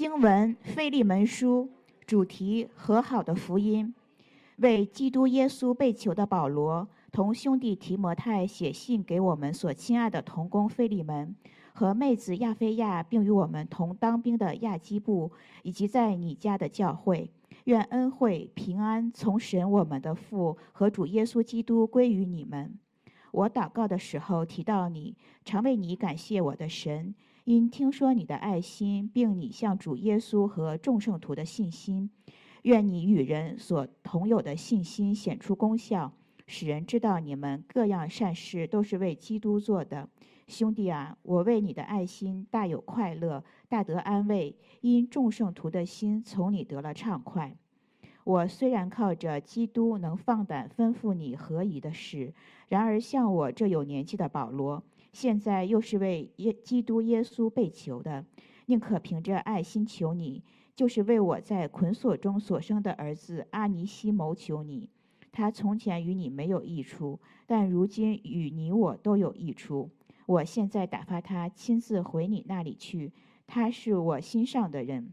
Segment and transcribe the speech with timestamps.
[0.00, 1.68] 经文《腓利门书》，
[2.06, 3.94] 主题和好的福音，
[4.56, 11.36] 为基督耶稣被囚的保罗同兄弟提摩太写信给我们所亲爱的同工腓利门
[11.74, 15.30] 和妹子亚菲亚，并与我们同当兵的亚基布，
[15.64, 17.30] 以及在你家的教会。
[17.64, 22.78] 愿恩惠平安从神我们的父和主耶稣基督归于你们。
[23.32, 25.14] 我祷告的时候提到你，
[25.44, 27.14] 常为你感谢我的神，
[27.50, 32.08] 因听说你的爱心，并你向主耶稣和众圣徒的信心。
[32.62, 36.12] 愿你与人所同有的信心显出功效，
[36.46, 40.08] 使人知道你们各样善事都是为基督做的。
[40.46, 47.56] 兄弟啊，我为你的爱心大有快乐，大得安慰，因众圣徒的心从你得了畅快。
[48.22, 52.32] 我虽然靠着基督能放胆吩咐你何宜的事，
[52.68, 58.24] 然而像我这有年纪的保罗，现在又是为耶基督耶稣被囚的，
[58.66, 60.42] 宁可凭着爱心求你，
[60.76, 64.88] 就是为我在捆锁中所生的儿子阿尼西谋求你。
[65.32, 69.90] 他从前与你没有益处，但如今与你我都有益处。
[70.26, 73.12] 我现在打发他亲自回你那里去，
[73.46, 75.12] 他是我心上的人。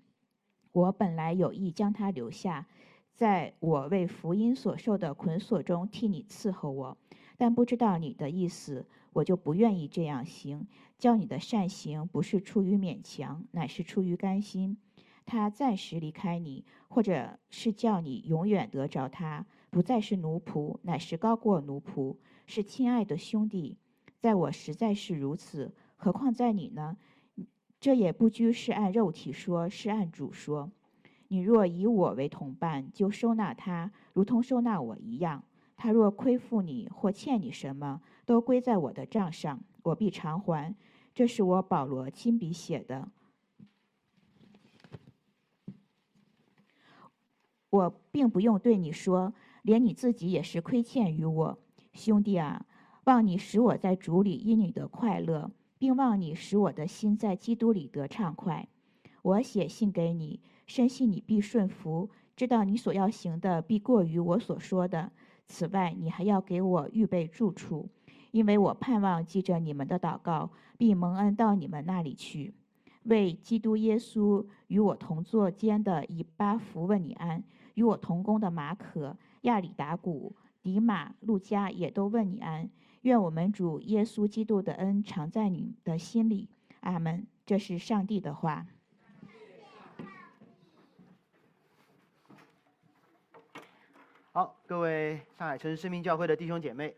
[0.72, 2.68] 我本来有意将他留下，
[3.14, 6.98] 在我为福音所受的捆锁中替你伺候我，
[7.36, 8.86] 但不知道你的意思，
[9.18, 10.68] 我就不愿意这样行。
[11.00, 14.78] 叫你的善行不是出于勉强，乃是出于甘心。
[15.26, 22.16] 他暂时离开你，或者是叫你永远得着他，不再是奴仆，乃是高过奴仆，
[22.46, 23.78] 是亲爱的兄弟。
[24.20, 26.98] 在我实在是如此，何况在你呢？
[27.80, 30.72] 这也不拘是按肉体说，是按主说。
[31.28, 35.44] 你若以我为同伴，就收纳他，如同收纳我一样。
[35.78, 40.76] 他若亏负你或欠你什么，都归在我的账上，我必偿还。
[41.14, 43.10] 这是我保罗亲笔写的。
[47.70, 51.60] 我并不用对你说，连你自己也是亏欠于我，
[51.94, 52.66] 兄弟啊。
[53.04, 58.68] 望你使我在主里因你得快乐，并望你使我的心在基督里得畅快。
[59.22, 65.12] 我写信给你，深信你必顺服，知道你所要行的必过于我所说的。
[65.48, 67.90] 此外，你还要给我预备住处，
[68.32, 72.54] 因为我盼望记着你们的祷告，并蒙恩到你们那里去。
[73.04, 77.44] 为基督耶稣与我同坐监的以巴弗问你安，
[77.76, 80.36] 与我同工的马可、亚里达古。
[80.62, 82.70] 迪马、路加也都问你安，
[83.04, 86.50] 愿我们主耶稣基督的恩常在你的心里。
[86.82, 87.26] 阿门。
[87.46, 88.68] 这是上帝的话。
[94.34, 96.94] 好，各位上海城市生命教会的弟兄姐妹，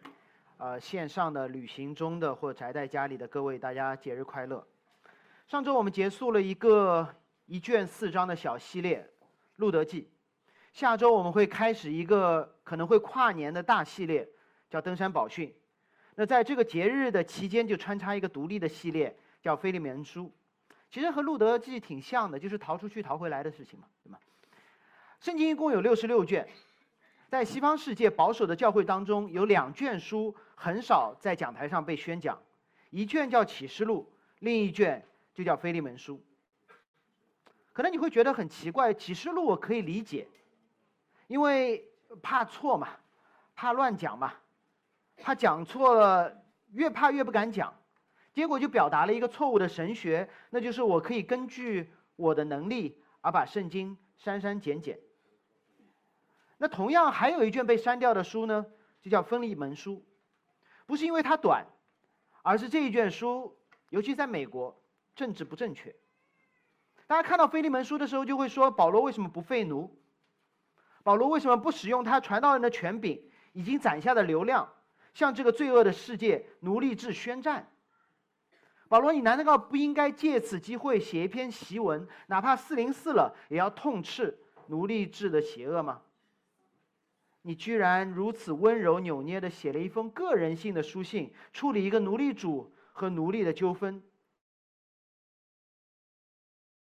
[0.57, 4.66] 呃，线上的、旅行中的或宅在家里的各位，大家节日快乐。
[5.46, 7.07] 上周我们结束了一个
[7.46, 9.07] 一卷四章的小系列
[9.57, 10.02] 《路德记》。
[10.74, 14.28] 下周我们会开始一个可能会跨年的大系列，
[14.68, 15.53] 叫登山宝训。
[16.16, 20.34] 那在这个节日的期间，就穿插一个独立的系列，叫腓利门书。
[20.90, 24.18] 其实和路德记挺像的，就是逃出去、逃回来的事情嘛，对吗？
[25.19, 26.47] 圣经一共有六十六卷，
[27.30, 32.42] 在西方世界保守的教会当中，有两卷书很少在讲台上被宣讲，
[32.90, 36.20] 一卷叫启示录，另一卷就叫腓利门书。
[37.72, 40.28] 可能你会觉得很奇怪，启示录我可以理解。
[41.28, 41.88] 因为
[42.24, 42.90] 怕错嘛，
[43.54, 44.34] 怕乱讲嘛，
[45.18, 46.36] 怕讲错了，
[46.72, 47.72] 越怕越不敢讲，
[48.34, 55.00] 结果就表达了一个错误的神学，那就是我可以根据我的能力而把圣经删删减减。
[56.62, 58.66] 那同样还有一卷被删掉的书呢，
[59.02, 60.06] 就叫分离门书，
[60.86, 61.66] 不是因为它短，
[62.44, 63.58] 而是这一卷书，
[63.90, 64.78] 尤其在美国，
[65.16, 65.96] 政治不正确。
[67.08, 69.98] 大家看到腓利门书的时候，就会说保罗为什么不废奴？
[71.02, 74.69] 保罗为什么不使用他传道人的权柄，已经攒下的流量，
[75.14, 77.72] 向这个罪恶的世界奴隶制宣战？
[78.90, 84.38] 保罗，你难道不应该借此机会写一篇檄文，哪怕四零四了，也要痛斥
[84.68, 86.01] 奴隶制的邪恶吗？
[87.41, 94.03] 你居然如此温柔扭捏的写了一封个人性的书信，处理一个奴隶主和奴隶的纠纷。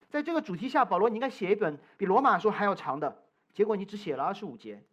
[0.08, 3.24] 在这个主题下，保罗，你应该写一本比罗马书还要长的。
[3.52, 4.84] 结果你只写了二十五节，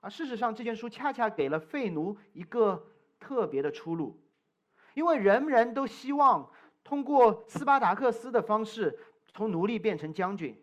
[0.00, 2.86] 而事实上这卷书恰恰给了废奴一个
[3.18, 4.20] 特别的出路，
[4.94, 6.50] 因为人人都希望
[6.84, 8.98] 通过斯巴达克斯的方式
[9.32, 10.62] 从奴隶变成将军，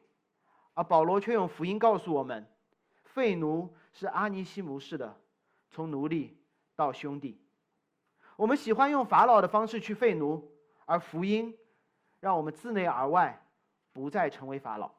[0.73, 2.47] 而保罗却用福音告诉我们，
[3.03, 5.17] 废奴是阿尼西姆式的，
[5.69, 6.37] 从奴隶
[6.75, 7.39] 到兄弟。
[8.35, 10.51] 我们喜欢用法老的方式去废奴，
[10.85, 11.55] 而福音
[12.19, 13.45] 让我们自内而外
[13.91, 14.91] 不再成为法老。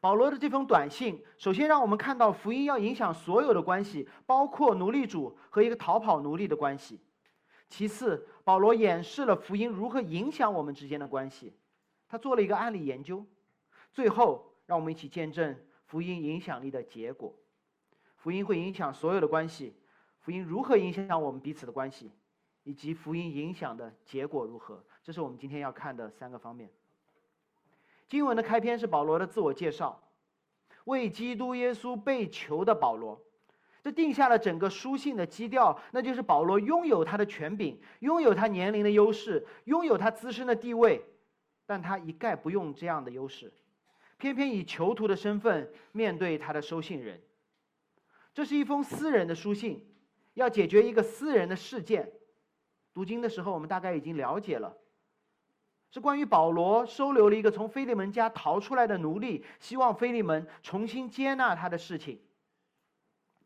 [0.00, 7.00] 保罗的这封短信，首先让我们看到福音要影响所有的关系，包括奴隶主和一个逃跑奴隶的关系。
[7.68, 11.56] 其次，保罗演示了福音如何影响我们之间的关系，
[12.06, 13.24] 他做了一个案例研究。
[13.92, 15.56] 最后，让我们一起见证
[15.86, 17.34] 福音影响力的结果。
[18.24, 19.74] 福音会影响所有的关系，
[20.20, 22.10] 福音如何影响我们彼此的关系，
[22.62, 26.70] 以及福音影响的结果如何，这是我们今天要看的三个方面。
[28.08, 30.02] 经文的开篇是保罗的自我介绍，
[30.84, 33.20] 为基督耶稣被囚的保罗，
[33.82, 41.04] 这定下了整个书信的基调，那就是保罗拥有他的权柄，拥有他年龄的优势，拥有他自身的地位，
[41.66, 43.52] 但他一概不用这样的优势，
[44.16, 47.20] 偏偏以囚徒的身份面对他的收信人。
[48.34, 49.86] 这是一封私人的书信，
[50.34, 52.12] 要解决一个私人的事件。
[52.92, 54.76] 读经的时候，我们大概已经了解了。
[55.90, 62.20] 是关于保罗收留了一个从菲利门家逃出来的奴隶，希望菲利门重新接纳他的事情。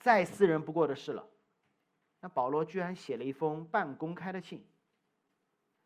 [0.00, 1.29] 再私人不过的事了。
[2.20, 4.64] 那保罗居然写了一封半公开的信。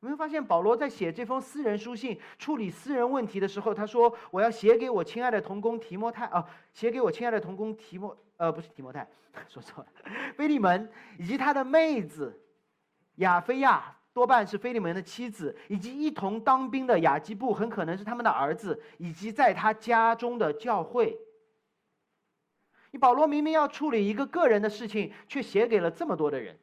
[0.02, 9.08] 有没有发现，保罗在写这封私人书信、处理私人问题的时候，他说：“我要写给我亲爱的同工提摩太啊，写给我亲爱的同工提摩，呃，不是提摩太，
[9.48, 9.90] 说错了，
[10.36, 12.40] 菲利门以及他的妹子
[13.16, 21.16] 亚菲亚。”多半是菲利门的妻子，以及一同当兵的雅基布，很可能是他们的儿子，以及在他家中的教会。
[22.90, 26.58] 你保罗明明要处理一个个人的事情，却写给了这么多的人。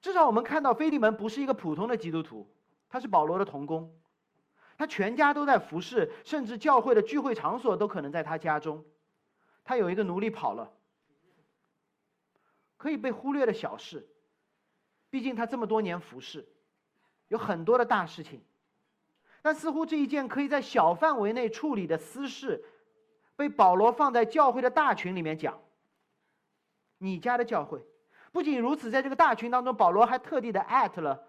[0.00, 2.48] 至少我们看到菲利门不是一个普通的基督徒，
[2.88, 3.92] 他是保罗的童工，
[4.76, 8.84] 他全家都在服侍，甚至教会的聚会场所都可能在他家中。
[9.64, 10.72] 他有一个奴隶跑了，
[12.76, 14.08] 可以被忽略的小事。
[15.10, 16.46] 毕竟他这么多年服侍，
[17.28, 18.42] 有很多的大事情，
[19.42, 22.64] 但似乎这一件可以在小范围内处理的私事，
[23.34, 25.60] 被保罗放在教会的大群里面讲。
[26.98, 27.84] 你家的教会，
[28.32, 31.26] 不仅如此，在这个大群当中，保罗还特地的艾特了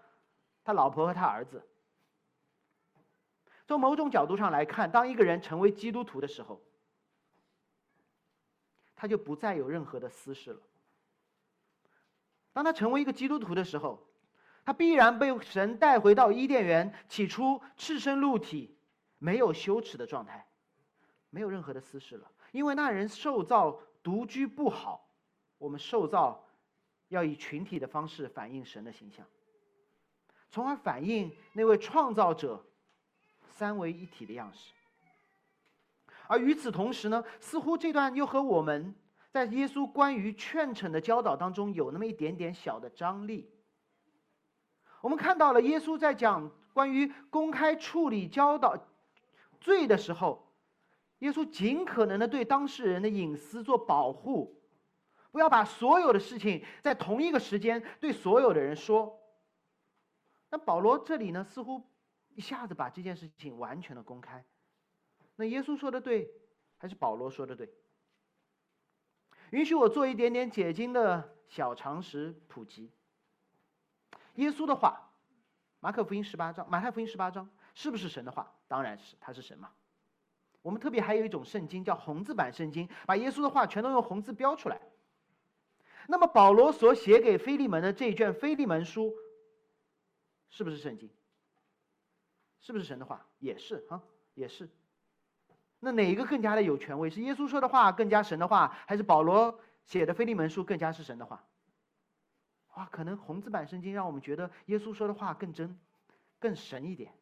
[0.62, 1.66] 他老婆和他儿子。
[3.66, 6.60] 从某种角度上来看，当一个人成为基督徒的时候，
[8.96, 10.60] 他就不再有任何的私事了。
[12.52, 14.06] 当他成为一个基督徒的时候，
[14.64, 18.76] 他必然被神带回到伊甸园起初赤身露体、
[19.18, 20.46] 没有羞耻的状态，
[21.30, 22.30] 没有任何的私事了。
[22.50, 25.08] 因为那人受造独居不好，
[25.58, 26.44] 我们受造
[27.10, 29.24] 要以群体的方式反映神的形象，
[30.48, 32.64] 从而反映那位创造者
[33.52, 34.72] 三位一体的样式。
[36.26, 38.94] 而与此同时呢，似乎这段又和我们。
[39.32, 43.48] 在耶稣关于劝惩的教导当中，有那么一点点小的张力。
[45.00, 48.76] 我们看到了耶稣在讲关于公开处理教导
[49.60, 50.52] 罪的时候，
[51.20, 54.59] 耶稣尽可能的对当事人的隐私做保护，
[55.30, 59.18] 不要把所有的事情在同一个时间对所有的人说。
[60.50, 61.82] 那保罗这里呢，似乎
[62.34, 64.44] 一下子把这件事情完全的公开。
[65.36, 66.28] 那耶稣说的对，
[66.76, 67.72] 还是保罗说的对？
[69.50, 72.92] 允许我做一点点解经的小常识普及。
[74.34, 75.12] 耶稣的话，
[75.80, 78.52] 马可福音十八章，马太福音十八章，是不是神的话？
[78.66, 79.70] 当然是，他是神嘛。
[80.62, 84.80] 我们特别还有一种圣经叫红字版圣经，把耶稣的话全都用红字标出来。
[86.10, 89.14] 那么保罗所写给腓利门的这一卷腓利门书，
[90.48, 91.08] 是不是圣经？
[92.58, 93.24] 是不是神的话？
[93.38, 94.02] 也是啊，
[94.34, 94.68] 也是。
[95.78, 97.08] 那哪一个更加的有权威？
[97.08, 101.44] 是耶稣说的话更加神的话，还是保罗写的腓利门书更加是神的话？
[102.74, 105.78] 哇，可能红字版圣经让我们觉得耶稣说的话更真、
[106.40, 107.14] 更神一点。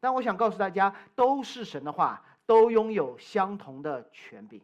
[0.00, 4.60] 但我想告诉大家，都是神的话，都拥有相同的权柄，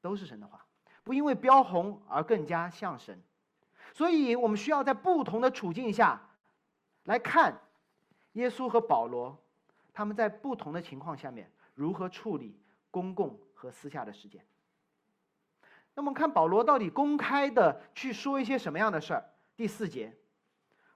[0.00, 0.64] 都是神的话，
[1.08, 3.18] 不因为标红而更加像神。
[3.94, 6.20] 所以我们需要在不同的处境下
[7.04, 7.58] 来看
[8.32, 9.42] 耶稣和保罗，
[9.94, 11.50] 他们在不同的情况下面。
[11.74, 12.60] 如何处理
[12.90, 14.44] 公共和私下的事件？
[15.94, 19.24] 那么看保罗到底公开的去说一些什么样的事儿？
[19.56, 20.14] 第四节，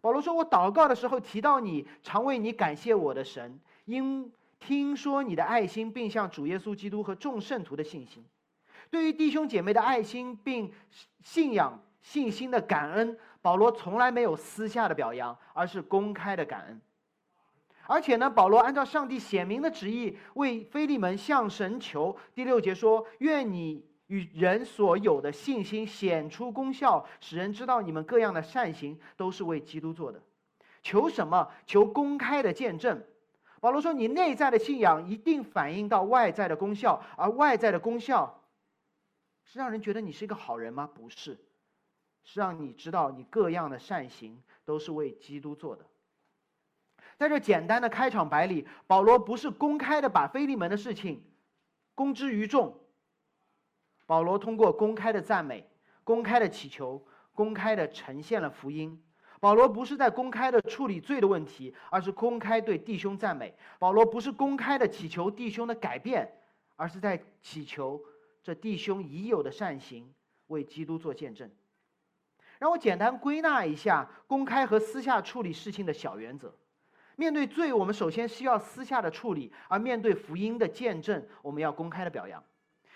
[0.03, 8.25] 保罗说：“我祷告的时候提到你，常为你感谢我的神，因听说你的爱心，并向主耶稣基督和众圣徒的信心。
[8.93, 10.71] 对于弟兄姐妹的爱心并
[11.23, 16.79] 信仰信心的感恩，保罗从来没有私下的表扬，而是公开的感恩。”
[17.89, 22.15] 而且呢，保罗按照上帝显明的旨意为菲利门向神求。
[22.35, 30.23] 第六节说：“愿你与人所有的信心显出功效，使人知道你们各样的善行都是为基督做的。
[30.83, 31.49] 求什么？
[31.67, 33.03] 求公开的见证。
[33.59, 38.42] 保罗说：“你内在的信仰一定反映到外在的功效，而外在的功效
[39.45, 40.89] 是让人觉得你是一个好人吗？
[40.95, 41.39] 不是，
[42.25, 45.87] 是让你知道你各样的善行都是为基督做的。”
[47.19, 51.23] 在这简单的开场白里，保罗不是公开的把菲利门的事情
[51.95, 52.81] 公之于众，
[54.07, 55.69] 保罗通过公开的赞美、
[56.03, 59.01] 公开的祈求、公开的呈现了福音。
[59.39, 63.55] 保罗不是在公开的处理罪的问题，而是公开对弟兄赞美。
[63.79, 66.33] 保罗不是公开的祈求弟兄的改变，
[66.77, 68.03] 而是在祈求
[68.43, 70.13] 这弟兄已有的善行
[70.49, 71.51] 为基督做见证。
[72.59, 76.55] 让我简单归纳一下公开和私下处理事情的小原则。
[77.17, 82.43] 面对罪，我们首先需要私下的处理；而面对福音的见证，我们要公开的表扬。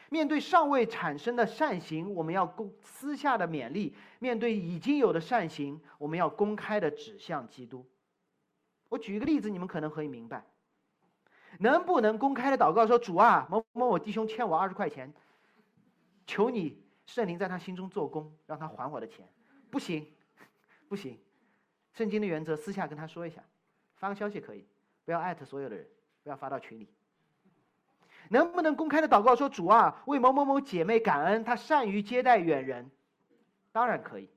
[0.08, 7.84] 面对尚未产生的善行，我们要公私下的勉励；面对已经有的善行，我们要公开的指向基督。
[8.88, 10.44] 我举一个例子，你们可能可以明白：
[11.58, 15.12] 能不能公开的祷告说：“主啊，某某某弟兄欠我二十块钱，
[16.26, 19.28] 求你圣灵在他心中做工，让他还我的钱。”
[19.70, 20.06] 不行，
[20.88, 21.18] 不行。
[21.92, 23.42] 圣经的原则，私下跟他说一下。
[23.96, 24.66] 发个消息可以，
[25.04, 25.86] 不要艾特所有的人，
[26.22, 26.88] 不要发到群里。
[28.28, 32.90] 能不能公开的祷告说主啊，为某某某姐妹感恩，她善于接待远人？
[33.72, 34.28] 当然可以。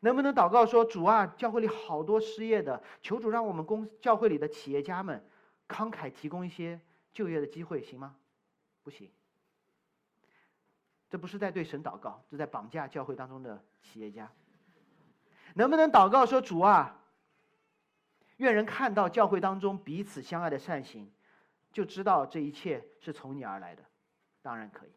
[0.00, 5.24] 能不能祷告说主啊，教会里好多失业的，求主让我们公教会里的企业家们
[5.68, 6.80] 慷慨提供一些
[7.12, 8.16] 就业的机会，行吗？
[8.82, 9.10] 不行。
[11.14, 14.28] 这不是在对神祷告，这在绑架教会当中的企业家。
[15.54, 16.98] 能不能祷告说主啊？
[18.38, 21.08] 愿人看到教会当中彼此相爱的善行，
[21.72, 23.82] 就知道这一切是从你而来的。
[24.42, 24.90] 当然可以。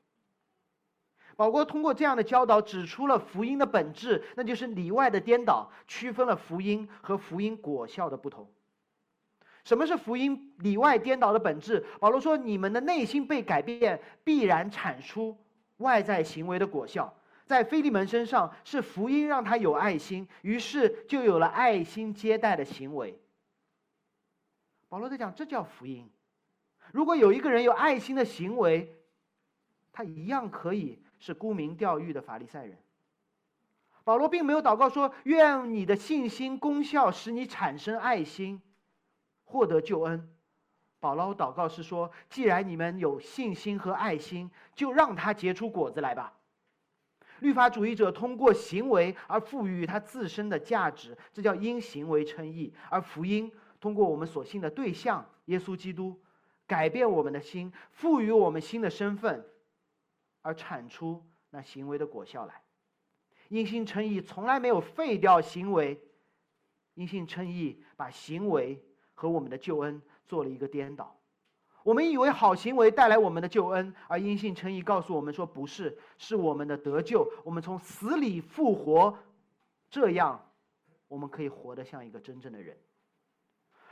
[1.36, 8.52] 宝哥通过这样的教导，指出了福音的本质，那就是里外的颠倒，区分了福音和福音果效的不同。
[9.64, 11.86] 什么是福音里外颠倒的本质？
[12.00, 15.38] 保罗说：“你们的内心被改变，必然产出
[15.78, 17.14] 外在行为的果效。”
[17.48, 23.18] 在菲利门身上，是福音让他有爱心，于是就有了爱心接待的行为。
[24.90, 26.10] 保罗在讲，这叫福音。
[26.92, 28.94] 如果有一个人有爱心的行为，
[29.94, 32.78] 他一样可以是沽名钓誉的法利赛人。
[34.04, 38.62] 保罗并没有祷告说：“愿你的信心功效使你产生爱心，
[39.46, 40.30] 获得救恩。”
[41.00, 46.34] 保罗祷告是说：“既然你们有信心和爱心，就让它结出果子来吧。”
[47.40, 53.52] 律法主义者通过行为而赋予他自身的价值，这叫因行为称义，而福音。
[53.80, 56.20] 通过我们所信的对象耶稣基督，
[56.66, 59.46] 改变我们的心，赋予我们新的身份，
[60.42, 62.64] 而产出那行为的果效来。
[63.50, 66.02] 因信称义从来没有废掉行为，
[66.96, 71.16] 因信称义把行为和我们的救恩做了一个颠倒。
[71.84, 77.26] 我们以为好行为带来我们的救恩，而因信称义告诉我们说不是，是我们的得救。
[77.46, 79.18] 我们从死里复活，
[79.90, 80.52] 这样
[81.08, 82.78] 我们可以活得像一个真正的人。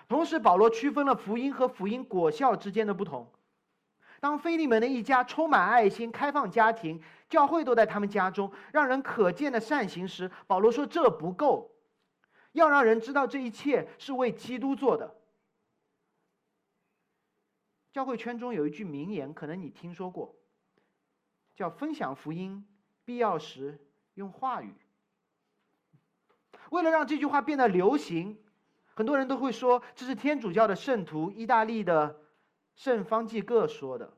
[0.10, 3.32] 同时，保罗区分了福音和福音果效之间的不同。
[4.20, 11.72] 当菲利门的一家充满爱心、开放家庭，教会都在他们家中，让人可见的善行时，保罗说这不够，
[12.51, 15.15] 要让人知道这一切是为基督做的。
[17.96, 20.36] 教会圈中有一句名言，可能你听说过，
[21.56, 22.68] 叫“分享福音，
[23.06, 24.75] 必要时用话语”。
[26.72, 28.38] 为了让这句话变得流行。
[28.96, 32.20] 很多人都会说这是天主教的圣徒意大利的
[32.75, 34.18] 圣方济各说的。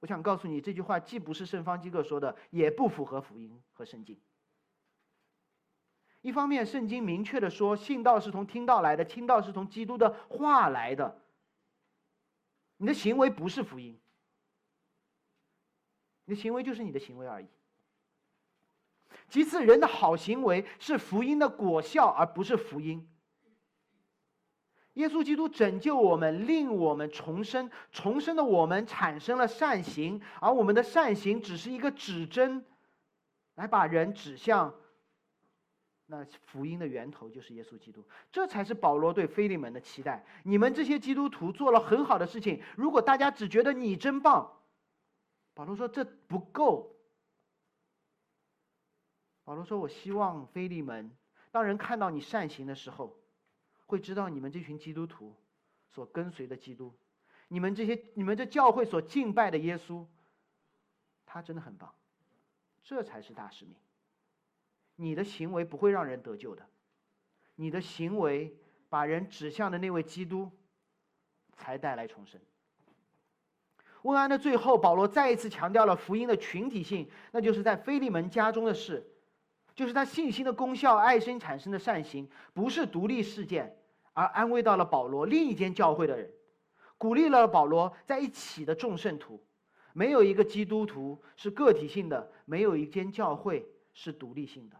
[0.00, 4.20] 我想告诉你，这句话既不是圣方济各说的，也不符合福音和圣经。
[6.22, 11.22] 一方面，圣经明确的说，信道是从听道来的，听道是从基督的话来的。
[12.78, 13.98] 你的行为不是福音，
[16.24, 17.46] 你的行为就是你的行为而已。
[19.28, 23.08] 其次，人的好行为是福音的果效，而不是福音。
[24.94, 27.70] 耶稣基督拯救我们，令我们重生。
[27.90, 32.64] 重生的我们产生了善行，而我们的善行只是一个指针，
[33.56, 34.74] 来把人指向
[36.06, 38.04] 那福音的源头，就是耶稣基督。
[38.30, 40.24] 这才是保罗对菲利门的期待。
[40.44, 44.60] 你们这些基督徒做了很好的事情，如果大家只觉得你真棒，
[45.54, 46.96] 保罗说这不够。
[49.44, 51.10] 保罗说：“我希望菲利门，
[51.50, 53.16] 当人看到你善行的时候。”
[53.88, 55.32] 会知道你们这群基督徒
[55.92, 56.92] 所跟随的基督，
[57.46, 60.04] 你们这些你们这教会所敬拜的耶稣，
[61.24, 61.94] 他真的很棒，
[62.82, 63.76] 这才是大使命。
[64.96, 66.66] 你的行为不会让人得救的，
[67.54, 68.56] 你的行为
[68.88, 70.50] 把人指向的那位基督，
[71.56, 71.78] 才。
[71.78, 72.40] 带来重生。
[74.02, 79.06] 问安的最后，保罗再一次强调了福音的群体性，那就是在菲利门家中的事，
[79.74, 83.76] 就是他信心的功效、爱心产生的善行，不是独立事件，
[84.12, 86.30] 而安慰到了保罗另一间教会的人，
[86.96, 89.44] 鼓励了保罗在一起的众圣徒。
[89.92, 94.76] 没有一个基督徒是个体性的，没有一间教会是独立性的。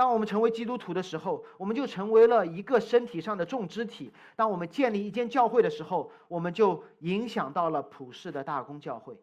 [0.00, 4.10] 当我们成为基督徒的时候，我们就成为了一个身体上的众肢体。
[4.34, 9.20] 当我们建立一间教会的时候，我们就影响到了普世的大公教会。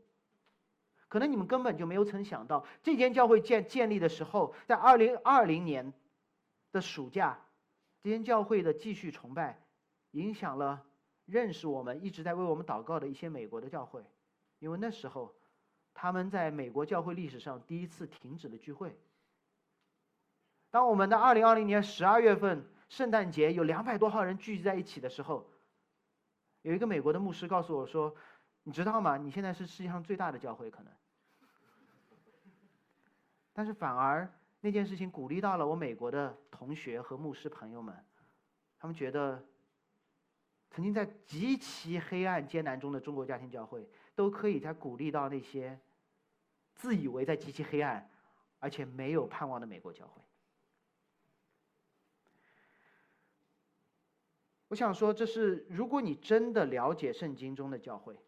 [1.08, 5.92] 可能你们根本就没有曾想到，这间教会建建立的时候，在二零二零年
[6.72, 7.40] 的暑假，
[8.04, 9.60] 这间教会的继续崇拜，
[10.12, 10.84] 影响了
[11.26, 14.04] 认识我们、一直在为我们祷告的一些美国的教会，
[14.60, 15.34] 因为那时候，
[15.96, 18.96] 他们在美国教会历史上第一次停止了聚会。
[20.70, 25.50] 当我们的二零二零年十二月份圣诞节有两百多号人聚集在一起的时候，
[26.62, 28.14] 有一个美国的牧师告诉我说
[28.64, 29.18] ：“你知道吗？
[29.18, 30.94] 你现在是世界上最大的教会，可能。”
[33.54, 37.96] 但是反而那件事情鼓励到了我美国的同学和牧师朋友们，
[38.78, 39.44] 他们觉得，
[40.70, 45.80] 曾经在极其黑暗艰难中的中国家庭教会，都可以在鼓励到那些
[46.76, 48.08] 自以为在极其黑暗，
[48.60, 50.22] 而且没有盼望的美国教会。
[54.70, 58.20] 我想说，这是如果你真的了解圣经中的教会，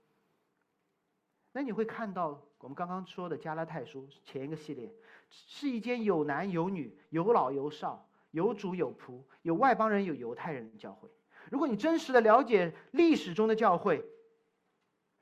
[1.52, 4.94] 那你会看到我们刚刚说的加拉太书前一个系列，
[5.30, 11.10] 是一间有男有女、有老有少、有主有仆、有外邦人有犹太人的教会。
[11.52, 14.06] 如果你真实的了解历史中的教会，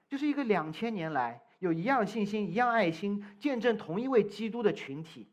[0.10, 5.32] 就是一个两千年来有一样信心、一样爱心、见证同一位基督的群体。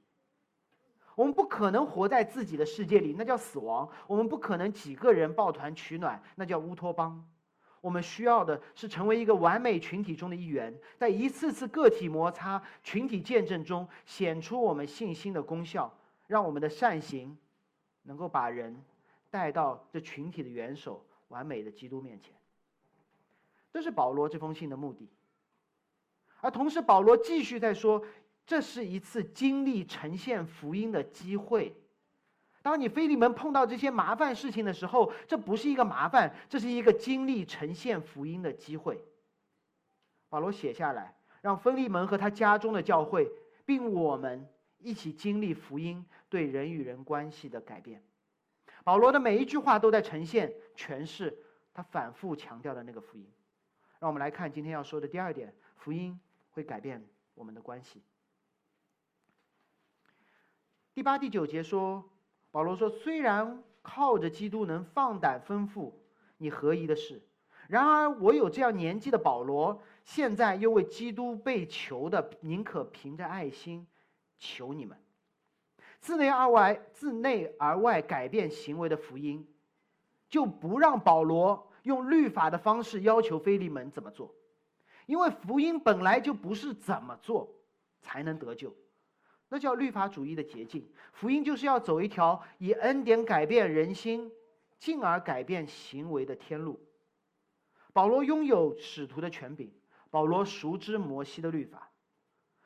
[1.15, 7.25] 我们不可能活在自己的世界里，那叫死亡；我们不可能几个人抱团取暖，那叫乌托邦。
[7.81, 15.93] 我们需要的是成为一个完美群体中的一员，在一次次个体摩擦、群体见证中显出我们信心的功效，
[16.27, 17.37] 让我们的善行
[18.03, 18.83] 能够把人
[19.31, 22.35] 带到这群体的元首——完美的基督面前。
[23.73, 25.09] 这是保罗这封信的目的。
[26.41, 28.03] 而同时，保罗继续在说。
[28.47, 31.75] 这是一次经历呈现福音的机会。
[32.63, 39.05] 当你非利门碰到这些麻烦事情的时候，这不是一个麻烦，这是一个经历呈现福音的机会。
[40.31, 43.31] 保罗写下来，让菲利门和他家中的教会，
[43.67, 48.03] 并我们一起经历福音对人与人关系的改变。
[48.83, 51.37] 保罗的每一句话都在呈现、诠释
[51.73, 53.27] 他反复强调的那个福音。
[53.99, 56.19] 让我们来看今天要说的第二点：福音
[56.51, 57.03] 会改变
[57.35, 58.03] 我们的关系。
[60.95, 62.09] 第八、第九节说，
[62.53, 65.91] 保罗说：“虽然靠着基督能放胆吩咐
[66.37, 67.21] 你合宜的事，
[67.67, 73.85] 然而我有这样年纪的保罗，现在又为基督被囚的，宁可凭着爱心
[74.39, 74.97] 求你们，
[75.99, 79.45] 自内而外、自内而外改变行为的福音，
[80.29, 84.33] 就不让保罗用律法的方式要求菲利门怎么做，
[85.07, 87.53] 因为福音本来就不是怎么做
[88.01, 88.73] 才能得救。”
[89.55, 94.33] 那叫律法主义的捷径，福音就是要走一条以恩典改变人心，
[94.81, 96.81] 进而改变行为的天路。
[97.93, 99.73] 保罗拥有使徒的权柄，
[100.11, 101.89] 保罗熟知摩西的律法。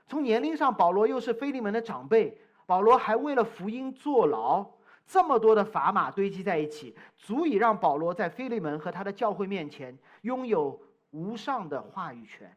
[0.07, 4.67] 从年龄上，保罗又是菲利门的长辈，保罗还为了福音坐牢。
[5.07, 12.57] 这么多的砝码堆积在一起，足以让保罗在菲利门和他的教会面前拥有无上的话语权，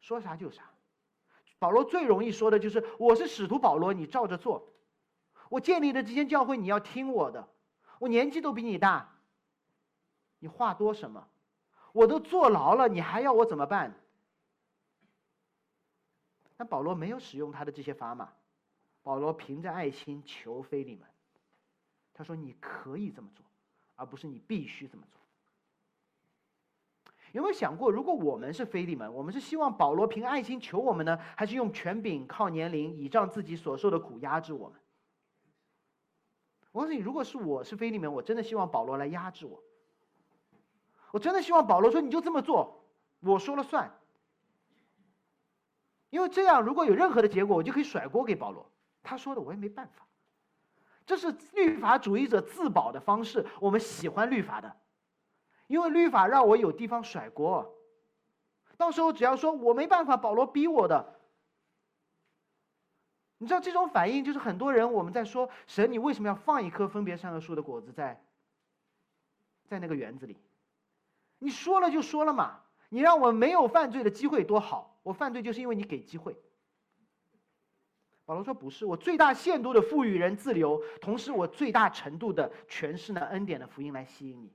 [0.00, 0.62] 说啥就啥。
[1.58, 4.68] 保罗最容易说的就是：“我是使徒保罗，你照着做。
[5.48, 7.48] 我建立的这间教会，你要听我的。
[7.98, 9.16] 我年纪都比你大，
[10.38, 11.28] 你话多什么？
[11.92, 13.94] 我都坐牢了，你还要我怎么办？”
[16.58, 18.32] 但保罗没有使用他的这些砝码，
[19.02, 21.08] 保罗凭着爱心求非利门，
[22.14, 23.44] 他说：“你可以这么做，
[23.94, 25.20] 而不是你必须这么做。”
[27.32, 34.80] 有没有想过，如果我们是菲利门，我们是希望保罗凭爱心求我们呢，还是用权柄靠年龄倚仗自己所受的苦压制我们？
[36.72, 39.62] 我告诉你，如果是我是菲利门，我真的希望保罗来压制我。
[41.12, 42.84] 我真的希望保罗说你就这么做，
[43.20, 43.90] 我说了算。
[46.10, 48.70] 因为这样，如果有任何的结果，我就可以甩锅给保罗。
[49.02, 50.06] 他说的我也没办法。
[51.04, 53.46] 这是律法主义者自保的方式。
[53.60, 54.76] 我们喜欢律法的。
[55.66, 57.74] 因为律法让我有地方甩锅，
[58.76, 61.14] 到时候只要说我没办法，保罗逼我的。
[63.38, 68.22] 你知道这种反应就是很多人我们在说神，你为什么要放一颗分别善恶树的果子在，
[69.66, 70.38] 在那个园子里？
[71.38, 76.34] 你说了就说了嘛，你让我没有犯罪的机会多好，我犯罪就是因为你给机会。
[78.24, 84.50] 保罗说不是，我最大限度的赋予人自由，同时我最大程度的诠释了恩典的福音来吸引你。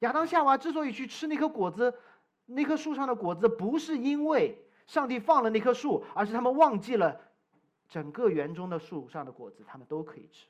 [0.00, 1.94] 亚当夏娃之所以去吃那颗果子，
[2.46, 7.20] 那棵树上的果子，不是因为上帝放了那棵树，而是他们忘记了
[7.88, 10.46] 整个园中的树上的果子他们都可以吃，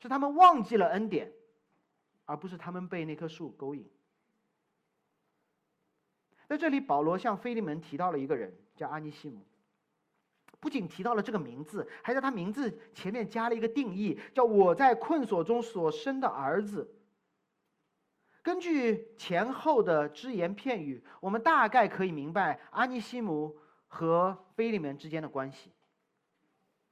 [0.00, 1.32] 是他们忘记了恩典，
[2.24, 3.88] 而不是他们被那棵树勾引。
[6.46, 9.40] 在这里，保罗向菲利门提到了一个人，叫阿尼西姆。
[10.60, 16.93] 不仅提到了这个名字，还在他名字前面加了一个定义，叫我在困锁中所生的儿子。
[18.44, 25.72] 根据前后的只言片语，我们大概可以明白阿尼西姆和菲利门之间的关系。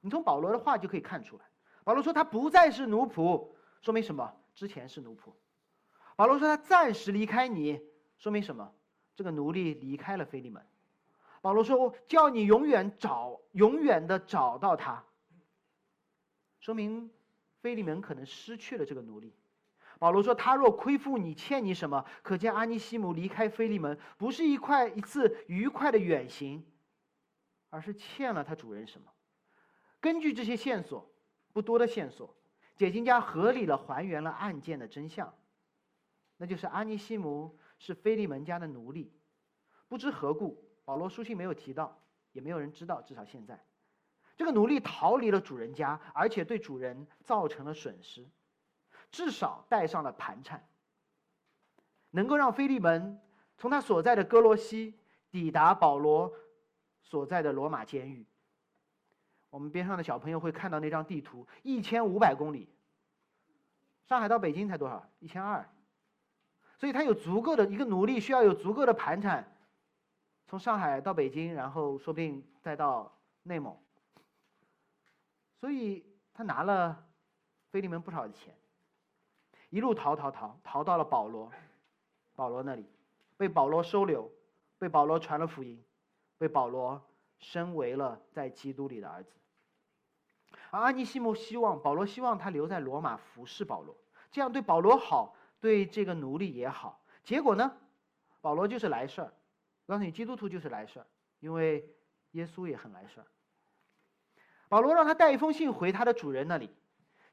[0.01, 1.45] 你从保罗的话就可以看出来，
[1.83, 3.49] 保罗说他不再是奴仆，
[3.81, 4.33] 说明什么？
[4.55, 5.31] 之前是奴仆。
[6.15, 7.79] 保罗说他暂时离开你，
[8.17, 8.73] 说明什么？
[9.15, 10.65] 这个奴隶离开了菲利门。
[11.39, 15.03] 保罗说：“叫你永远找，永远的找到他。”
[16.59, 17.11] 说明
[17.61, 19.35] 菲利门可能失去了这个奴隶。
[20.03, 26.61] 保罗说：“他若亏负你，欠你什么？”可见阿尼西姆离开菲利门不是一块一次愉快的远行，
[27.69, 29.09] 而是欠了他主人什么。
[30.01, 31.09] 根据这些线索，
[31.53, 32.35] 不多的线索，
[32.75, 35.33] 解经家合理了还原了案件的真相，
[36.35, 39.09] 那就是阿尼西姆是菲利门家的奴隶，
[39.87, 40.69] 不知何故。
[40.83, 41.97] 保罗书信没有提到，
[42.33, 43.01] 也没有人知道。
[43.03, 43.57] 至少现在，
[44.35, 48.29] 这个奴隶逃离了主人家，而且对主人造成了损失，
[49.13, 50.67] 至少带上了盘缠，
[52.09, 53.21] 能够让菲利门
[53.57, 54.99] 从他所在的哥罗西
[55.29, 56.33] 抵达保罗
[57.03, 58.25] 所在的罗马监狱。
[59.51, 62.67] 我们边上的小朋友会看到那张地图，一千五百公里，
[64.03, 65.07] 上海到北京才多少？
[65.19, 65.69] 一千二，
[66.79, 69.47] 所以他有足够的一个奴隶，需要有足够的盘缠。
[70.47, 73.77] 从上海到北京，然后说不定再到内蒙，
[75.59, 77.05] 所以他拿了
[77.69, 78.55] 菲利门不少的钱，
[79.73, 81.51] 一路逃逃逃逃到了保罗，
[82.35, 82.85] 保罗那里，
[83.37, 84.29] 被保罗收留，
[84.77, 85.83] 被保罗传了福音，
[86.37, 87.01] 被保罗
[87.39, 89.31] 升为了在基督里的儿子。
[90.69, 93.97] 而阿尼西姆希望保罗希望他留在罗马服侍保罗，
[94.31, 97.01] 这样对保罗好，对这个奴隶也好。
[97.23, 97.75] 结果呢，
[98.41, 99.33] 保罗就是来事儿。
[99.87, 101.07] 告诉你，基督徒就是来事儿，
[101.39, 101.89] 因为
[102.33, 103.25] 耶稣也很来事儿。
[104.69, 106.69] 保罗让他带一封信回他的主人那里，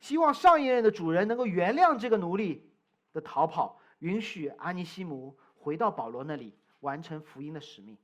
[0.00, 2.70] 希望上一任的主人能够原谅这个奴隶
[3.12, 7.96] 的逃跑，允许阿尼西姆回到保罗那里完成福音的使命。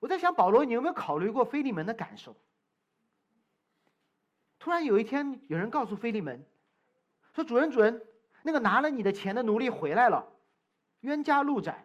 [0.00, 2.36] 我在想，保罗，你有没有考虑过菲利门的感受？
[4.58, 6.44] 突然有一天，有人告诉菲利门，
[7.34, 8.04] 说：“主人，主人，
[8.42, 10.26] 那个拿了你的钱的奴隶回来了，
[11.00, 11.84] 冤家路窄。”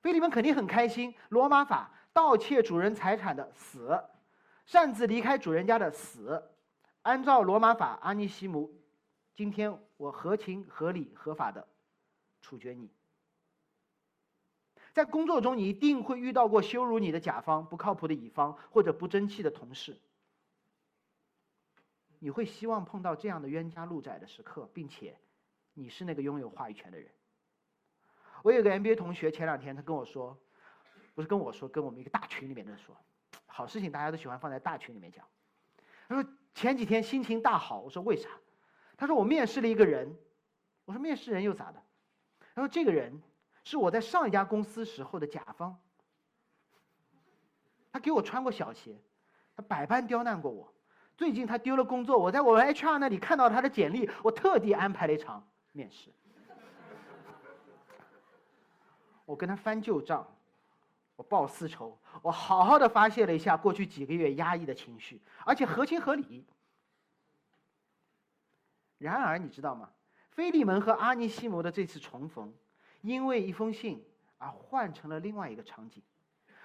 [0.00, 1.14] 菲利门肯定很开心。
[1.28, 4.02] 罗马法盗窃主人财产的死，
[4.64, 6.42] 擅自离开主人家的死，
[7.06, 8.74] 按照罗马法，阿尼西姆，
[9.36, 11.68] 今天我合情合理合法的
[12.40, 12.90] 处决你。
[14.92, 20.00] 在工作中，你一定会遇到过羞辱你的甲方、不靠谱的乙方或者不争气的同事。
[22.18, 25.16] 你会希望碰到这样的冤家路窄的时刻，并且
[25.74, 27.08] 你是那个拥有话语权的人。
[28.42, 30.36] 我有个 MBA 同学，前两天他跟我说，
[31.14, 32.96] 不是跟我说，跟我们一个大群里面的人说，
[33.46, 35.24] 好事情大家都喜欢放在大群里面讲。
[36.08, 38.30] 他说前几天心情大好，我说为啥？
[38.96, 40.16] 他说我面试了一个人，
[40.86, 41.82] 我说面试人又咋的？
[42.54, 43.20] 他说这个人
[43.62, 45.78] 是我在上一家公司时候的甲方，
[47.92, 48.98] 他给我穿过小鞋，
[49.54, 50.72] 他百般刁难过我。
[51.14, 56.10] 最近他丢了工作，我在我 HR 那里看到他的简历，我特地安排了一场面试。
[59.26, 60.35] 我跟他翻旧账，
[61.16, 66.44] 我报私仇，我好好的发泄了一下过去几个月压抑的情绪，而且合情合理。
[68.98, 69.90] 然而，你知道吗？
[70.30, 72.52] 菲利门和阿尼西摩的这次重逢，
[73.00, 74.04] 因为一封信
[74.36, 76.02] 而换成了另外一个场景。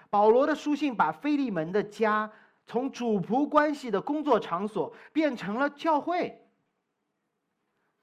[0.10, 2.30] 保罗的书信把菲利门的家
[2.68, 6.46] 从主仆关系的工作场所变成了教会。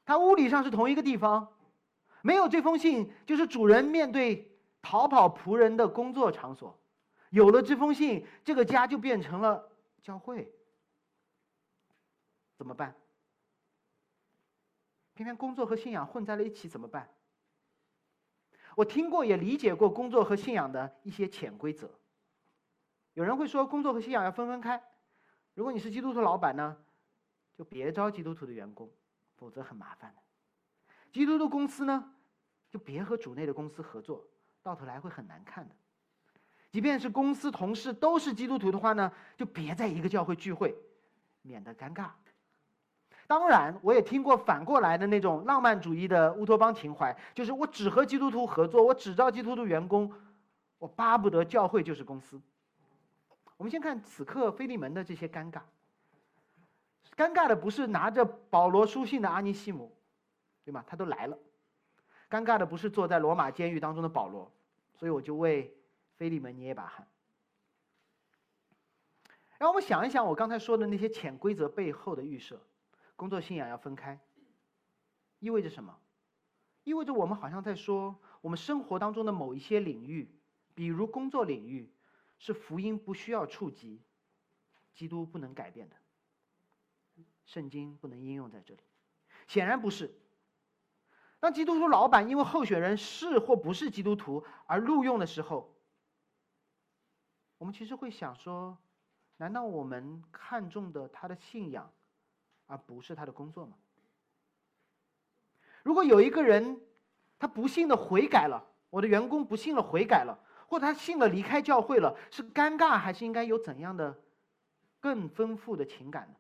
[0.07, 1.53] 他物理上是同一个地方。
[2.23, 6.79] 没有这封信，就是主人面对逃跑仆人的工作场所；
[7.31, 9.71] 有了这封信，这个家就变成了
[10.03, 10.53] 教会。
[12.57, 12.95] 怎么办？
[15.15, 17.09] 偏偏工作和信仰混在了一起，怎么办？
[18.77, 21.91] 我听过也理解过工作和信仰的一些潜规则。
[23.15, 24.81] 有人会说，工作和信仰要分分开。
[25.55, 26.77] 如果你是基督徒老板呢，
[27.57, 28.89] 就别招基督徒的员工，
[29.35, 30.23] 否则很麻烦的。
[31.13, 32.15] 基督的公司呢，
[32.71, 34.25] 就别和主内的公司合作，
[34.63, 35.75] 到头来会很难看的。
[36.71, 40.77] 即便是公司同事都是基督徒的话呢，就别在一个教会聚会，
[41.43, 42.11] 免得尴尬。
[43.27, 50.13] 当然，我也听过反过来的那种浪漫主义的乌托邦情怀，就是我只和基督徒合作，我只招基督徒员工，
[50.79, 52.41] 我巴不得教会就是公司。
[53.57, 55.61] 我们先看此刻菲利门的这些尴尬。
[57.17, 59.95] 尴尬的不是拿着保罗书信的阿尼西姆，
[60.65, 60.85] 对吗？
[60.87, 61.37] 他都来了。
[62.29, 64.53] 尴尬的不是坐在罗马监狱当中的保罗，
[64.95, 65.75] 所以我就为
[66.17, 67.09] 菲利门捏一把汗。
[69.59, 72.61] 让我们想一想我刚才说的那些潜规则背后的预设。
[73.17, 74.21] 工作信仰要分开，
[75.41, 75.99] 意味着什么？
[76.85, 80.31] 意味着我们好像在说，我们生活当中的某一些领域，
[80.77, 81.91] 比如工作领域，
[82.39, 84.01] 是福音不需要触及，
[84.95, 85.97] 基督不能改变的，
[87.45, 88.81] 圣经不能应用在这里。
[89.49, 90.15] 显然不是。
[91.41, 95.75] 当基督徒老板因为候选人是或不是基督徒而录用的时候，
[97.59, 98.77] 我们其实会想说：
[99.37, 101.91] 难道我们看重的他的信仰？
[102.67, 103.73] 而不是他的工作吗？
[105.83, 106.81] 如果有一个人，
[107.39, 114.21] 他不幸的悔改了，我的员工不幸的悔改了，或者他信了离开教会了，是尴尬还是应该有怎样的
[115.01, 116.35] 更丰富的情感呢？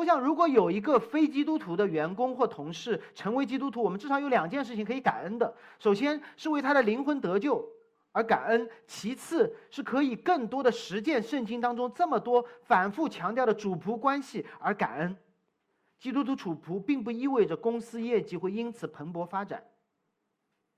[0.00, 7.62] 我想，如果有一个非基督徒的员工或同事成为基督徒，我们至少有两件事情可以感恩的：首先是为他的灵魂得救。
[8.12, 15.14] 而感恩，其次是可以更多的实践圣经当中这么多反复强调的主仆关系而感恩。
[15.98, 19.62] 基督徒主仆并不意味着公司业绩会因此蓬勃发展。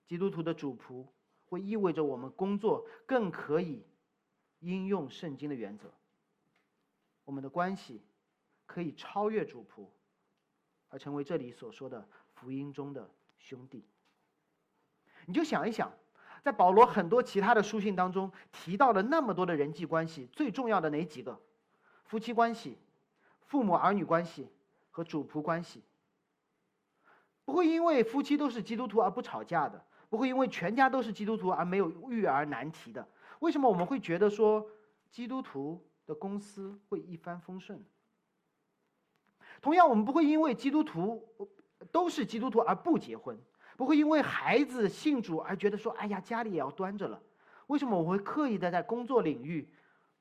[0.04, 1.06] 基督徒的主仆
[1.44, 3.86] 会意味着我们工作更可以
[4.58, 5.88] 应用圣经的原则。
[7.24, 8.02] 我们的关系
[8.72, 9.86] 可以超越主仆，
[10.88, 13.84] 而成为这里所说的福音中的兄弟。
[15.26, 15.92] 你就想一想。
[16.42, 21.38] 在保罗很多其他的书信当中提到了那么多的人际关系，最重要的哪几个？
[22.04, 22.76] 夫妻关系、
[23.46, 24.48] 父母儿女关系
[24.90, 25.84] 和主仆关系。
[27.44, 33.06] 不会因为夫妻都是基督徒而不吵架的，不会因为全家都是基督徒而没有育儿难题的。
[33.38, 34.68] 为什么我们会觉得说
[35.12, 37.84] 基督徒的公司会一帆风顺？
[39.62, 41.26] 同样，我们不会因为基督徒
[41.90, 43.38] 都是基督徒而不结婚。
[43.74, 47.20] 不会因为孩子信主而觉得说：“哎呀，家里也要端着了。”
[47.68, 49.66] 为什么我会刻意的在工作领域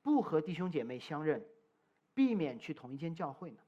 [0.00, 1.44] 不和弟兄姐妹相认，
[2.14, 3.58] 避免去同一间教会呢？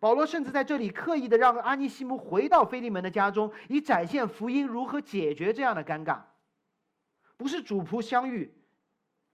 [0.00, 6.20] 保罗甚至在这里刻意的让阿尼西姆回到菲利门的家中，以展现福音如何解决这样的尴尬。
[7.36, 8.52] 不是主仆相遇，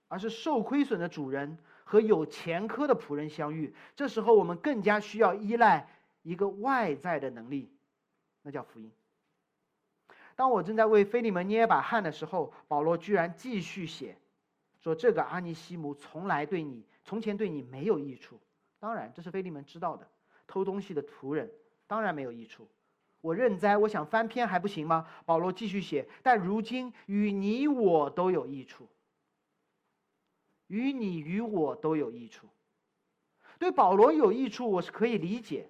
[0.09, 1.57] 而是受亏损的主人
[1.93, 3.71] 和有前科的仆人相遇。
[3.95, 5.87] 这时候我们更加需要依赖
[6.23, 7.69] 一个外在的能力，
[8.41, 8.91] 那叫福音。
[10.35, 14.17] 当我正在为菲利门捏把汗的时候，保罗居然继续写，
[14.79, 18.39] 说这个阿尼西姆从来对你从前对你没有益处。
[18.79, 20.09] 当然，这是菲利门知道的。
[20.47, 21.51] 偷东西的仆人
[21.85, 22.67] 当然没有益处。
[23.21, 25.07] 我认栽，我想翻篇还不行吗？
[25.25, 28.89] 保罗继续写，但如今与你我都有益处。
[30.73, 32.47] 与你与我都有益处。
[33.59, 35.69] 对保罗有益处，我是可以理解。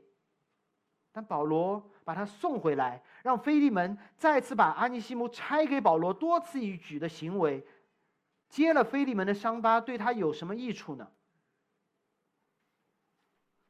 [1.11, 1.89] 但保罗。
[2.05, 7.65] 把他送回来，让菲利门再次把阿尼西姆拆给保罗，多此一举的行为，
[8.49, 11.09] 揭了菲利门的伤疤，对他有什么益处呢？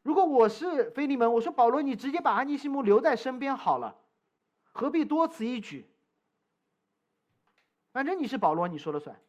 [0.01, 3.99] 如果我是菲利门，我说保罗，你直接把阿尼西姆留在身边好了，
[4.71, 5.87] 何必多此一举？
[7.91, 9.21] 反正你是保罗，你说了算。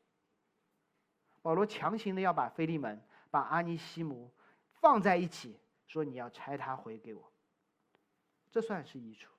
[1.44, 2.98] 保罗强行的要把菲利门、
[3.30, 4.32] 把阿尼西姆
[4.80, 7.30] 放在一起，说你要拆他回给我。
[8.50, 9.30] 这算是益处。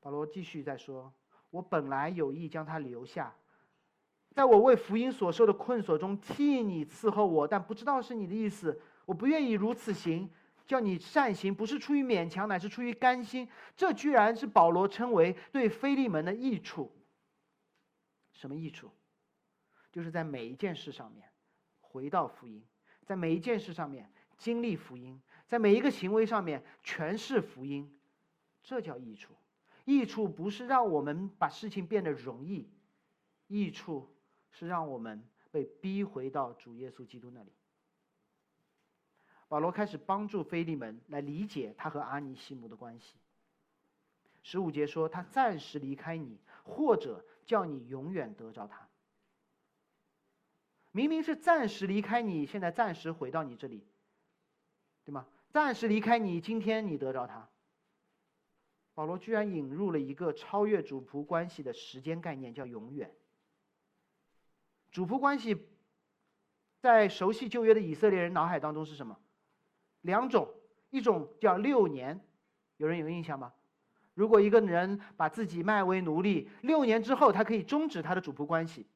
[0.00, 1.12] 保罗继续在说
[1.50, 3.32] ：“我本来有意将他留下，
[4.32, 8.80] 在我为福音所受的困锁中替你伺候我，但不知道是你的意思。
[9.04, 10.28] 我不愿意如此行，
[10.66, 13.48] 叫你善行，不是出于勉强，乃是出于甘心。
[13.76, 16.92] 这居然是保罗称为对菲利门的益处。
[18.32, 18.90] 什么益处？
[19.90, 21.28] 就是在每一件事上面
[21.80, 22.64] 回到福音，
[23.04, 27.98] 在每一件事上面经历福音。”在每一个行为上面全是福音，
[28.62, 29.34] 这叫益处。
[29.86, 32.68] 益处不是让我们把事情变得容易，
[33.46, 34.14] 益处
[34.50, 37.50] 是让我们被逼回到主耶稣基督那里。
[39.48, 43.16] 保罗开始帮助菲利门来理解他和阿尼西姆的关系。
[44.42, 48.87] 十五节说他暂时离开你，或者叫你永远得着他。
[50.90, 53.86] 明明是暂时离开你，现在暂时回到你这里，
[55.04, 55.26] 对吗？
[55.50, 57.48] 暂时离开你，今天你得着他。
[58.94, 63.14] 保罗居然引入了一个超越主仆关系的时间概念，叫永远。
[64.90, 65.68] 主仆关系
[66.80, 69.16] 在熟悉旧约的以色列人脑海当中是什么？
[70.00, 70.52] 两种，
[70.90, 72.20] 一种叫六年，
[72.76, 73.52] 有人有印象吗？
[74.14, 78.86] 如果一个人把自己卖为奴隶，六年之后他可以终止他的主仆关系。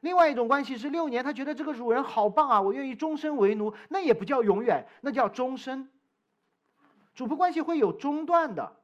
[0.00, 5.88] 另外一种关系是六年，他觉得这个主人好棒啊，我愿意终身为奴，那也不叫永远，那叫终身。
[7.14, 8.76] 主仆关系会有中断的。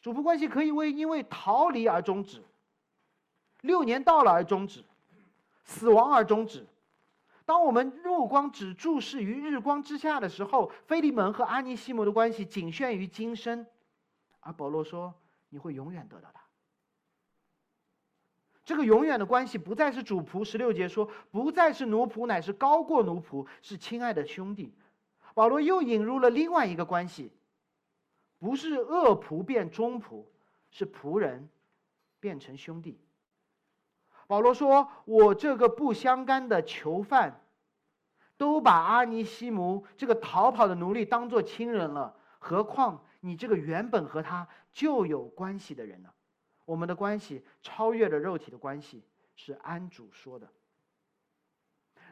[0.00, 2.42] 主仆关系可以为因为逃离而终止，
[3.62, 4.84] 六年到了而终止，
[5.64, 6.64] 死亡而终止。
[7.44, 13.66] 当我们目光只注视于日光之下的时候，菲利门和阿尼西姆的关系仅限于今生，
[14.40, 15.12] 而保罗说
[15.48, 16.40] 你会永远得到他。
[18.68, 24.74] 这个永远的关系不再是主仆，十六节说不再是奴仆，乃是高过奴仆，是亲爱的兄弟。
[25.32, 27.32] 保罗又引入了另外一个关系。
[28.38, 30.22] 不是恶仆变忠仆，
[30.70, 31.48] 是仆人
[32.20, 33.00] 变成兄弟。
[34.26, 37.40] 保罗说：“我这个不相干的囚犯，
[38.36, 46.10] 都把阿尼西姆这个逃跑的奴隶当做亲人了，何况你这个原本和他就有关系的人呢？
[46.68, 49.02] 我们的关系超越了肉体的关系，
[49.36, 50.46] 是安主说的。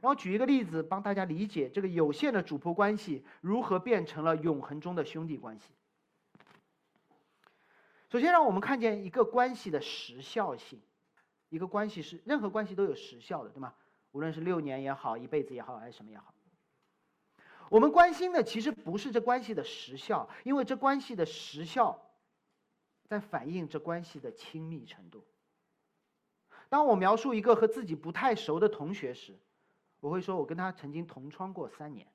[0.01, 5.75] 然后举一个例子，帮大家理解这个有限的主仆关系如何变成了永恒中的兄弟关系。”
[8.09, 10.81] 首先，让我们看见一个关系的时效性。
[11.51, 13.75] 一个关系是任何关系都有时效的，对吗？
[14.13, 16.33] 无论是六年也好，一辈子也好，还是什么也好。
[17.69, 22.06] 我们关心的其实不是这关系的时效，因为这关系的时效
[23.07, 25.25] 在反映这关系的亲密程度。
[26.69, 29.39] 当我描述一个和自己不太熟的同学时，
[30.01, 32.09] 我会说我跟他曾经同窗过三年。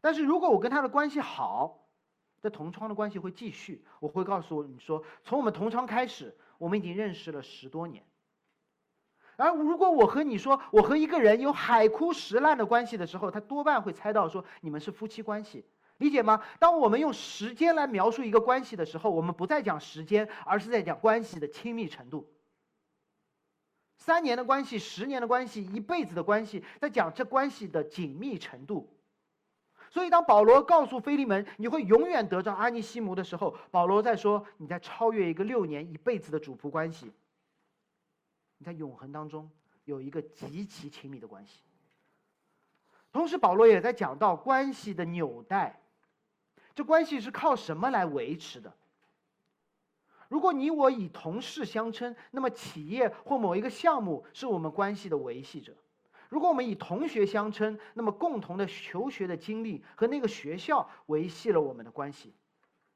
[0.00, 1.88] 但是如果我跟他的关系好，
[2.40, 3.84] 这同窗的关系会继续。
[4.00, 8.04] 我会告诉你说，从我们同窗开始，我们已经认识了十多年。
[9.36, 15.64] 而如果我和你说，我和一个人有海枯石烂的关系的时候，他多半会猜到说你们是夫妻关系，
[16.02, 16.42] 理解吗？
[16.58, 22.28] 当我们用时间来描述一个关系的时候，我们不再讲时间，而是在讲关系的亲密程度。
[23.96, 28.92] 三年的关系，十年的关系，一辈子的关系，在讲这关系的紧密程度。
[29.90, 37.12] 所以，当保罗告诉菲利门你会永远得着阿尼西姆的时候，保罗在说你在超越一个六年一辈子的主仆关系，
[38.58, 39.48] 你在永恒当中
[39.84, 41.60] 有一个极其亲密的关系。
[43.12, 45.81] 同时，保罗也在讲到关系的纽带，
[46.74, 48.72] 这关系是靠什么来维持的？
[50.28, 55.76] 如果你我以同事相称，那么企业或某一个项目是我们关系的维系者。
[56.30, 62.30] 如果我们以同学相称，那么共同的求学的经历和那个学校维系了我们的关系；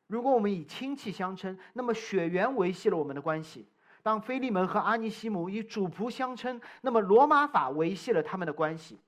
[0.07, 3.69] 如果我们以亲戚相称，那么血缘维系了我们的关系。
[4.03, 8.99] 当菲利门和阿尼西姆以主仆相称，那么罗马法维系了他们的关系。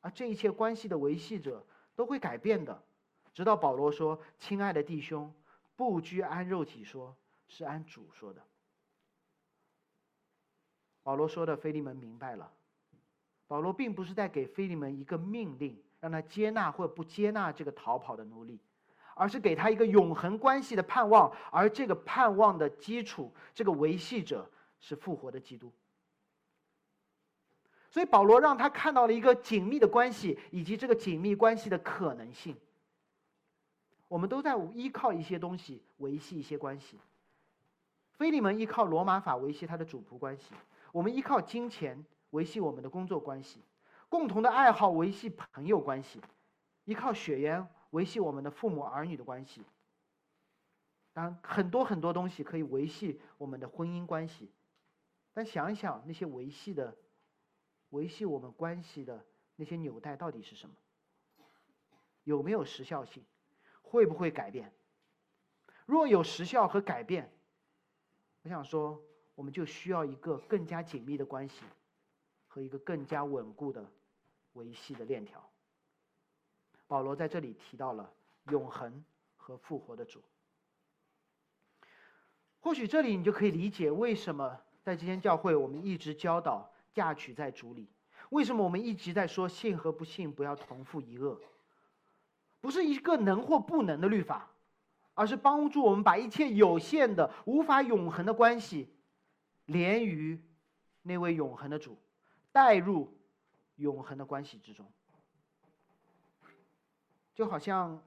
[0.00, 1.64] 而这一切关系的维系者
[1.94, 2.82] 都会改变的，
[3.38, 5.32] 直到保罗说：“亲爱的弟兄，
[5.76, 8.42] 不拘按肉体说，是按主说的。”
[11.04, 12.52] 保罗说的，菲利门明白了。
[13.46, 18.58] 保罗并不是在给菲利门一个命令，让他接纳或不接纳这个逃跑的奴隶，
[19.14, 25.72] 而是给他一个永恒关系的盼望，而这个盼望的基础，这个维系者是复活的基督。
[27.88, 32.56] 所以保罗让他看到了一个紧密的关系，以及这个紧密关系的可能性。
[34.08, 36.98] 我们都在依靠一些东西维系一些关系。
[38.14, 40.54] 菲利门依靠罗马法维系他的主仆关系，
[40.90, 42.04] 我们依靠金钱。
[42.32, 43.62] 维系我们的工作关系，
[44.10, 46.20] 共同的爱好维系朋友关系，
[46.84, 49.64] 依靠血缘维系我们的父母儿女的关系。
[51.14, 54.52] 当然，很多很多东西可以维系我们的婚姻关系，
[55.32, 56.94] 但想一想那些维系的、
[57.88, 59.24] 维系我们关系的
[59.56, 60.76] 那些纽带到底是什么？
[62.24, 63.24] 有没有时效性？
[63.90, 64.72] 会不会改变？
[65.86, 67.32] 若有时效和改变，
[68.42, 69.02] 我想说，
[69.34, 71.62] 我们就需要一个更加紧密的关系。
[72.50, 73.84] 和一个更加稳固的
[74.54, 75.50] 维系的链条。
[76.86, 78.10] 保罗在这里提到了
[78.50, 79.04] 永恒
[79.36, 80.22] 和复活的主。
[82.58, 87.86] 或许这里你就可以理解为什么在这间教会我们一直教导嫁娶在主里，
[88.30, 91.38] 为什么我们一直在说信和不信不要同父一恶，
[92.60, 94.50] 不是一个能或不能的律法，
[95.14, 98.92] 而是帮助我们把一切有限的、无法永恒的关系
[99.66, 100.40] 连于
[101.02, 101.96] 那位永恒的主。
[102.50, 103.16] 带入
[103.76, 104.90] 永恒的关系之中。
[107.34, 108.02] 就好像，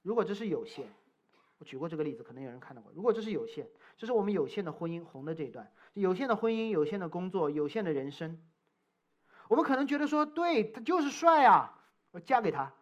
[0.00, 0.86] 如果这是有限，
[1.58, 2.90] 我举过这个例子，可能有人看到过。
[2.94, 3.66] 如果这是有限，
[3.98, 8.40] 这是我们有限的婚姻，红的这一段，有限的婚姻，有限的工作，有限的人生，
[9.48, 11.77] 我们可能觉得说，对他就是帅啊，
[12.10, 12.72] 我嫁给他。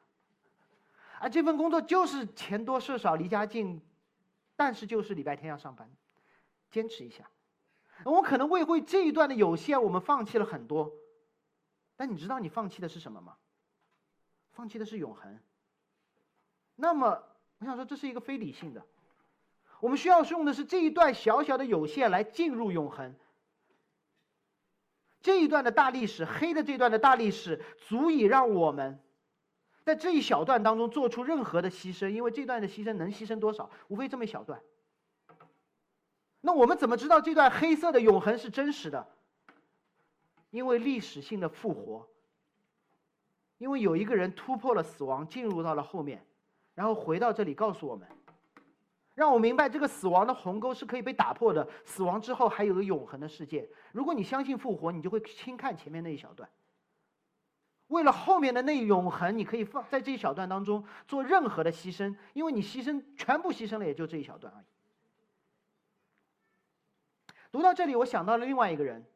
[1.19, 3.81] 啊，这份工作就是钱多事少，离家近，
[4.55, 5.91] 但是就是礼拜天要上班，
[6.71, 7.31] 坚持一下。
[8.05, 10.93] 我可能为会这一段的有限，我们放弃了很多。
[11.97, 13.37] 但你知道你放弃的是什么吗？
[14.53, 15.39] 放弃的是永恒。
[16.75, 17.23] 那么，
[17.59, 18.85] 我想说，这是一个非理性的。
[19.81, 23.15] 我们需要用的是这一段小小的有限来进入永恒。
[25.23, 29.01] 这一段的大历史，黑的这段的大历史，足以让我们
[29.87, 33.71] 在这一小段当中做出任何的牺牲，因为这段的牺牲能牺牲多少？
[33.87, 34.61] 无非这么一小段。
[36.41, 39.07] 那我们怎么知道这段黑色的永恒是真实的？
[40.51, 42.09] 因为历史性的复活。
[43.59, 46.27] 因为有一个人突破了死亡，进入到了后面，
[46.75, 48.09] 然后回到这里告诉我们，
[49.15, 51.69] 让我明白这个死亡的鸿沟是可以被打破的。
[51.85, 53.71] 死亡之后还有个永恒的世界。
[53.93, 56.51] 如果你相信复活，你就会轻看前面那一小段。
[57.89, 64.67] 为了后面的那永恒，你可以放在这一小段当中做任何的牺牲，因为你牺牲全部牺牲了，也就这一小段而已。
[67.53, 69.07] 读到这里，我想到了另外一个人，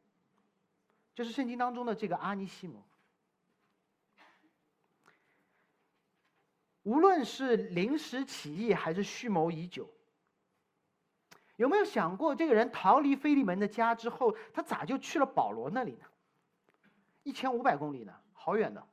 [1.15, 2.83] 就是圣经当中的这个阿尼西姆。
[6.85, 9.93] 无论是临时起意还是蓄谋已久，
[11.57, 16.07] 有没有想过这个人逃离菲利门的家之后，他咋就去了保罗那里呢？
[17.23, 18.87] 一千五百公里呢，好远的。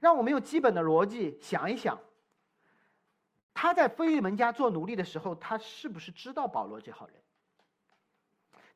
[0.00, 1.98] 让我们用基本的逻辑想一想，
[3.52, 7.14] 他在菲利门家做奴隶的时候，他是不是知道保罗这号人？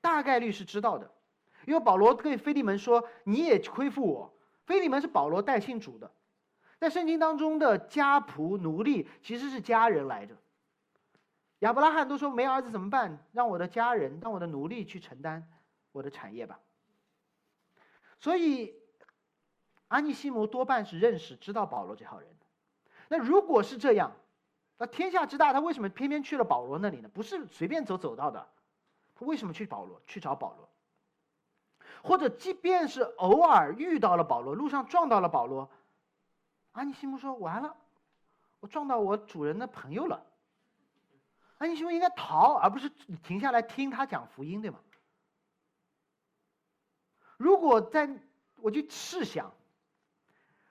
[0.00, 1.10] 大概率是知道的，
[1.66, 4.32] 因为保罗对菲利门说：“你也恢复我。”
[4.64, 6.10] 菲利门是保罗带信主的。
[6.78, 10.36] 在圣经当中的家仆奴隶其实是家人来着。
[11.60, 13.18] 亚伯拉罕都说没儿子怎么办？
[13.32, 15.50] 让我的家人，让我的奴隶去承担
[15.90, 16.60] 我的产业吧。
[18.20, 18.74] 所以，
[19.88, 22.46] 阿尼西姆多半是认识、知道保罗这号人的。
[23.08, 24.12] 那如果是这样，
[24.76, 27.08] 那天下之大，他为什么偏偏去了保罗那里呢？
[27.08, 28.48] 不是随便走走到的，
[29.14, 30.00] 他为什么去保罗？
[30.06, 30.68] 去找保罗？
[32.02, 35.70] 或者即便是偶尔遇到了保罗，路上撞到了保罗。
[36.72, 37.76] 安尼西姆说：“完了，
[38.60, 40.24] 我撞到我主人的朋友了。”
[41.58, 42.88] 安尼西姆应该逃，而不是
[43.24, 44.78] 停下来听他讲福音，对吗？
[47.38, 48.10] 如果在，
[48.56, 49.54] 我就试想，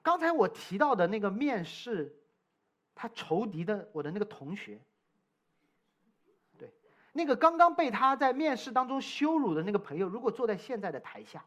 [0.03, 2.15] 刚才我提到的那个面试
[2.93, 4.79] 他仇敌的我的那个同学，
[6.59, 6.71] 对，
[7.13, 11.43] 那个刚刚被他在面试当中羞辱的那个朋友，如果坐在现在的台下，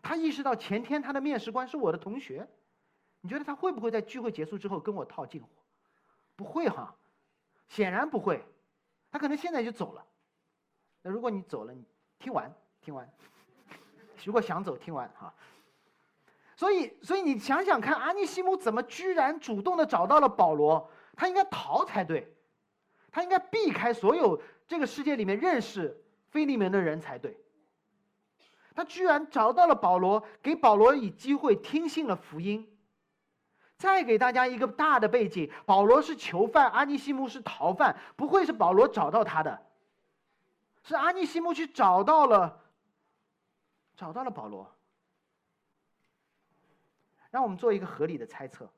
[0.00, 2.48] 他意识到前天他的面试官是我的同学。
[3.22, 5.48] 你觉得他会不会在聚会结束之后跟我套近乎？
[6.36, 6.96] 不会哈，
[7.68, 8.42] 显然不会。
[9.10, 10.06] 他可能现在就走了。
[11.02, 11.84] 那如果你走了，你
[12.18, 12.50] 听完
[12.80, 13.12] 听完，
[14.24, 15.32] 如果想走，听完哈。
[16.56, 20.90] 所以，所以你想想看，阿尼西姆怎么居然主动的找到了保罗？
[21.16, 22.34] 他应该逃才对，
[23.10, 25.98] 他应该避开所有这个世界里面认识
[26.30, 27.38] 菲利门的人才对。
[28.74, 32.66] 他居然找到了保罗，给保罗以机会听信了福音。
[33.76, 37.96] 再给大家一个大的背景：保罗是囚犯，阿尼西姆是逃犯。
[38.16, 39.58] 不会是保罗找到他的，
[40.82, 42.60] 是阿尼西姆去找到了，
[44.00, 44.74] 找到了保罗。
[47.30, 48.72] 让我们做一个合理的猜测，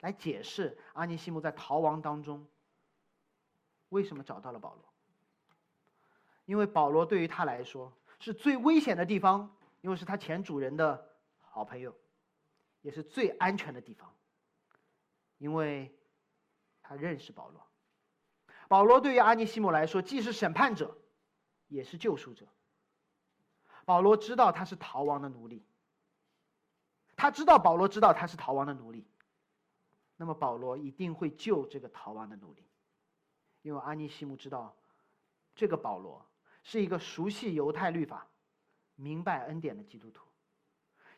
[0.00, 2.44] 来解释阿尼西姆在逃亡当中
[3.90, 4.84] 为什么找到了保罗。
[6.46, 11.94] 因为保罗对于他来说是最危险的地方，因为是他前主人的好朋友。
[12.82, 14.14] 也是最安全的地方，
[15.38, 15.96] 因为
[16.82, 17.66] 他认识保罗。
[18.68, 20.94] 保罗对于阿尼西姆来说，既是审判者，
[21.68, 22.46] 也是救赎者。
[23.84, 25.62] 保罗知道他是逃亡的奴隶，
[27.16, 29.06] 他知道保罗知道他是逃亡的奴隶，
[30.16, 32.64] 那么保罗一定会救这个逃亡的奴隶，
[33.62, 34.74] 因为阿尼西姆知道，
[35.54, 36.24] 这个保罗
[36.62, 38.26] 是一个熟悉犹太律法、
[38.94, 40.26] 明白恩典的基督徒，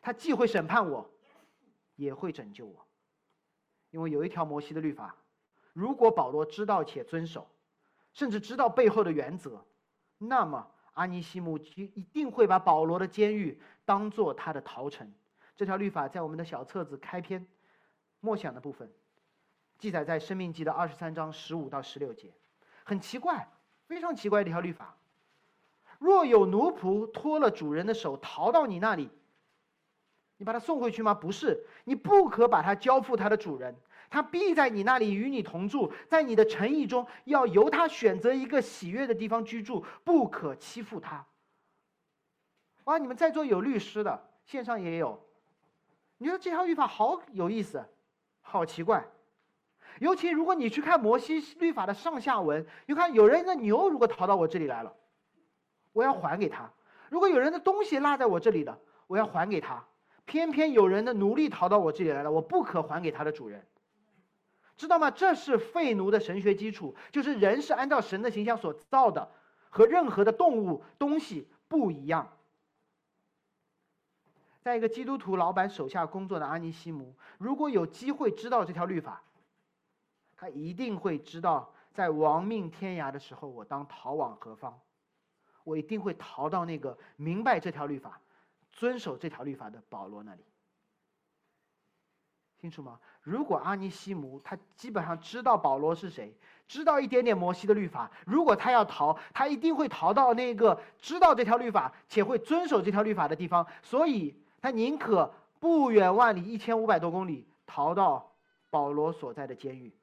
[0.01, 1.09] 他既会审判我。
[1.97, 2.85] 也会拯救我，
[3.89, 5.15] 因为有一条摩西的律法，
[5.73, 7.49] 如果保罗知道且遵守，
[8.13, 9.65] 甚至知道背后的原则，
[10.19, 15.13] 那么阿尼西姆就一定会把保罗的监狱当做他的逃城。
[15.55, 17.45] 这条律法在我们的小册子开篇
[18.19, 18.91] 默想的部分，
[19.77, 22.33] 记载在《生命记》的二十三章十五到十六节。
[22.83, 23.47] 很奇怪，
[23.85, 24.97] 非常奇怪的一条律法：
[25.99, 29.09] 若有奴仆脱了主人的手逃到你那里。
[30.37, 31.13] 你把他送回去吗？
[31.13, 33.75] 不是，你不可把他交付他的主人，
[34.09, 41.25] 他必在你那里与你同住，在你的诚意中要由他选择一个喜悦的地方居住，不可欺负他。
[42.85, 45.21] 哇，你们在座有律师的，线上也有，
[46.17, 47.85] 你觉得这条律法好有意思，
[48.41, 49.05] 好奇怪。
[49.99, 54.95] 尤其如果你去看摩西律法的上下文，你看有人的牛如果逃到我这里来了，
[55.91, 56.71] 我要还给他；
[57.09, 59.83] 如果有人的东西落在我这里了，我要还给他。
[60.25, 63.65] 偏偏有人的奴隶逃到我这里来了，我不可还给他的主人，
[64.77, 65.11] 知道吗？
[65.11, 69.29] 这是废奴的神学基础，就是人是按照神的形象所造的，
[69.69, 72.31] 和任何的动物东西不一样。
[74.61, 79.23] 在一个基督徒老板手下工作的阿尼西姆，如果有机会知道这条律法，
[80.35, 84.79] 他一定会知道，在亡命天涯的时候，我当逃往何方？
[85.63, 88.21] 我一定会逃到那个明白这条律法、
[88.71, 90.43] 遵守这条律法的保罗那里。
[92.59, 92.99] 清楚吗？
[93.21, 96.35] 如果阿尼西姆他基本上知道保罗是谁，
[96.67, 103.65] 知道一点点摩西的律法，如果他要逃，他一定会逃到那个知道这条律法且会遵守这条律法的地方。
[103.83, 108.31] 所以，他宁可不远万里，一千五百多公里，逃到
[108.69, 109.93] 保罗所在的监狱。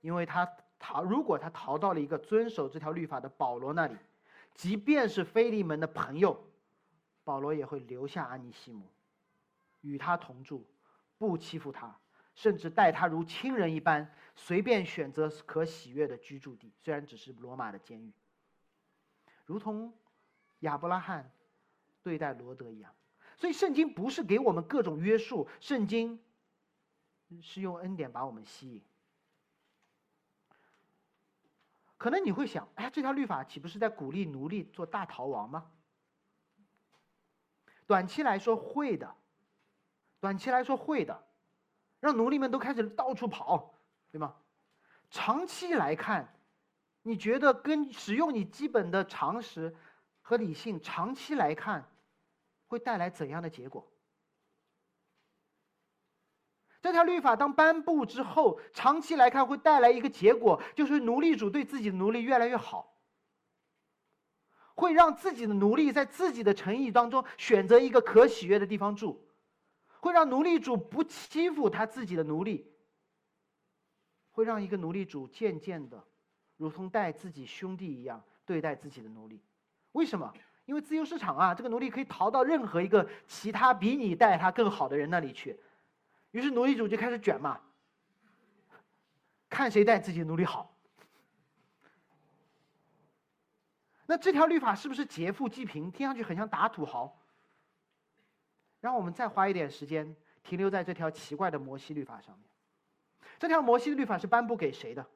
[0.00, 0.48] 因为他
[0.78, 3.96] 逃，如果他逃到了一个遵守这条律法的保罗那里，
[4.54, 6.38] 即便是菲利门的朋友，
[7.24, 8.82] 保罗也会留下阿尼西姆，
[9.80, 10.66] 与他同住，
[11.16, 11.98] 不欺负他，
[12.34, 18.12] 甚至待他如亲人一般，随便选择可喜悦的居住地，虽然只是罗马的监狱，
[19.46, 19.92] 如同
[20.60, 21.32] 亚伯拉罕
[22.02, 22.94] 对待罗德一样。
[23.36, 26.20] 所以，圣经不是给我们各种约束，圣经
[27.40, 28.84] 是用恩典把我们吸引。
[31.96, 35.70] 可能你会想，哎，这条律法岂不是在鼓励奴隶做大逃亡吗？
[37.86, 39.16] 短期来说会的，
[40.20, 41.24] 短期来说会的，
[42.00, 43.74] 让奴隶们都开始到处跑，
[44.10, 44.34] 对吗？
[45.10, 46.34] 长期来看，
[47.02, 49.74] 你觉得跟使用你基本的常识
[50.20, 51.88] 和理性，长期来看，
[52.66, 53.86] 会带来怎样的结果？
[56.80, 62.96] 这条律法当颁布之后，长期来看会带来一个结果，就是奴隶主对自己的奴隶越来越好，
[64.74, 69.27] 会让自己的奴隶在自己的诚意当中选择一个可喜悦的地方住，
[70.00, 72.70] 会让奴隶主不欺负他自己的奴隶，
[74.30, 76.02] 会让一个奴隶主渐渐的，
[76.56, 79.40] 如同待自己兄弟一样对待自己的奴隶。
[79.92, 80.32] 为什么？
[80.66, 85.58] 因为自由市场啊，这个奴隶可以逃到任何一个其他比你待他更好的人那里去。
[86.30, 87.58] 于是奴隶主就开始卷嘛，
[89.48, 90.76] 看谁待自己奴隶好。
[94.06, 95.90] 那这条律法是不是劫富济贫？
[95.90, 97.17] 听上去很像打土豪。
[98.80, 102.44] 让我们再花一点时间停留在这条奇怪的摩西律法上面。
[103.38, 105.06] 这条摩西律法是颁布给谁的？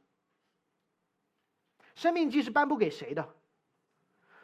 [1.94, 3.34] 生命记是颁布给谁的？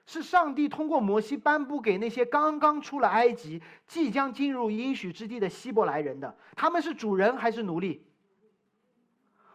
[0.06, 6.34] 是上帝通过摩西颁布给那些刚刚出了埃及、即将进入应许之地的希伯来人的。
[6.56, 8.02] 他们是主人还是奴隶？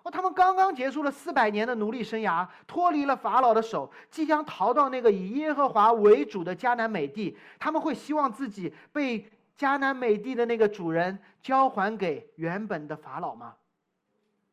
[0.03, 7.35] 哦，他们刚刚结束了四百年的奴隶生涯，脱离了法老的手，即将逃到那个以耶和华为主的迦南美地。
[7.57, 9.27] 他们会希望自己被
[9.57, 13.55] 迦南美地的那个主人交还给原本的法老吗？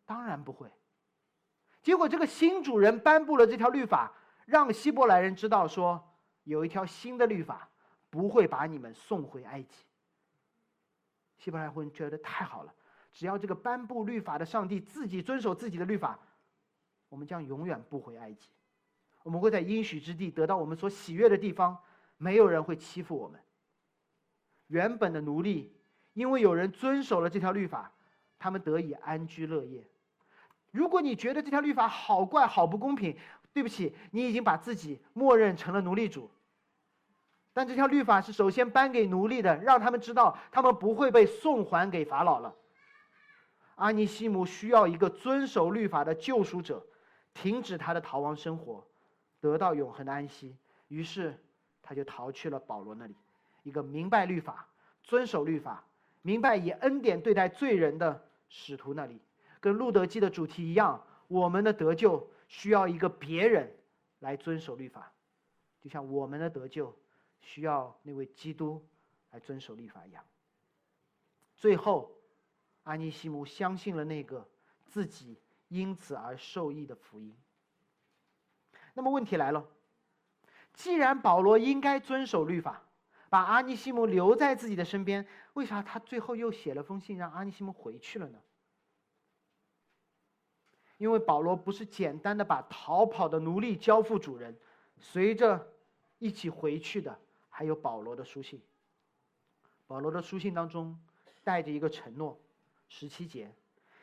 [0.05, 0.69] 当然不会。
[1.83, 4.13] 结果，这个新主人颁布了这条律法。
[4.47, 6.03] 让希伯来人知道，说
[6.43, 7.69] 有一条新的律法
[8.09, 9.87] 不会把你们送回埃及。
[11.39, 12.75] 希伯来人觉得太好了，
[13.13, 16.19] 只要这个颁布律法的上帝自己遵守自己的律法，
[17.09, 18.49] 我们将永远不回埃及，
[19.23, 21.79] 我们会在应许之地得到我们所喜悦的地方，
[22.17, 23.41] 没有人会欺负我们。
[24.71, 25.75] 原本的奴隶，
[26.13, 27.93] 因为有人遵守了这条律法，
[28.39, 29.85] 他们得以安居乐业。
[30.71, 33.19] 如果你觉得这条律法好怪、好不公平，
[33.53, 36.31] 对不起，你已经把自己默认成了奴隶主。
[37.53, 42.55] 但这条律法是首先颁给奴隶的，让他们知道他们不会被送还给法老了。
[43.75, 46.87] 阿尼西姆需要一个遵守律法的救赎者，
[47.35, 48.87] 停止他的逃亡生活，
[49.41, 50.57] 得到永恒的安息。
[50.87, 51.37] 于是，
[51.83, 53.17] 他就逃去了保罗那里，
[53.63, 54.69] 一个明白律法、
[55.03, 55.85] 遵守律法、
[56.23, 59.21] 明白以恩典对待罪人的使徒那里。
[59.61, 62.29] 跟路德记的主题一样，我们的得救。
[62.49, 63.73] 需要一个别人
[64.19, 65.13] 来遵守律法，
[65.81, 66.93] 就像我们的得救
[67.39, 68.85] 需要那位基督
[69.31, 70.25] 来遵守律法一样。
[71.55, 72.11] 最后，
[72.83, 74.49] 安尼西姆相信了那个
[74.85, 75.39] 自己
[75.69, 77.33] 因此而受益的福音。
[78.95, 79.65] 那么问题来了，
[80.75, 82.83] 既然保罗应该遵守律法，
[83.31, 85.27] 把阿尼西姆留在自己的身边。
[85.55, 88.39] 为啥他最后又写了封信让阿尼西姆回去了呢？
[90.99, 94.55] 因为保罗不是简单的把逃跑的奴隶交付主人，
[94.99, 95.73] 随着
[96.19, 97.19] 一起回去的
[97.49, 98.61] 还有保罗的书信。
[99.87, 101.01] 保罗的书信当中
[101.43, 102.39] 带着一个承诺，
[102.89, 103.51] 十七节：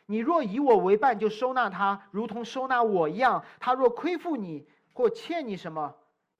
[0.07, 5.95] 你若以我为伴，就收纳他，如同收纳我一样；他若亏负你或欠你什么，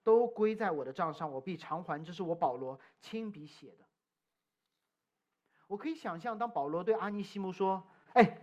[0.08, 2.01] 都归在我的账上，我必偿还。
[2.01, 3.84] 这是我保罗亲笔写的。
[5.68, 7.86] 我可以想象，当保罗对阿尼西姆说
[8.16, 8.39] ：“哎。”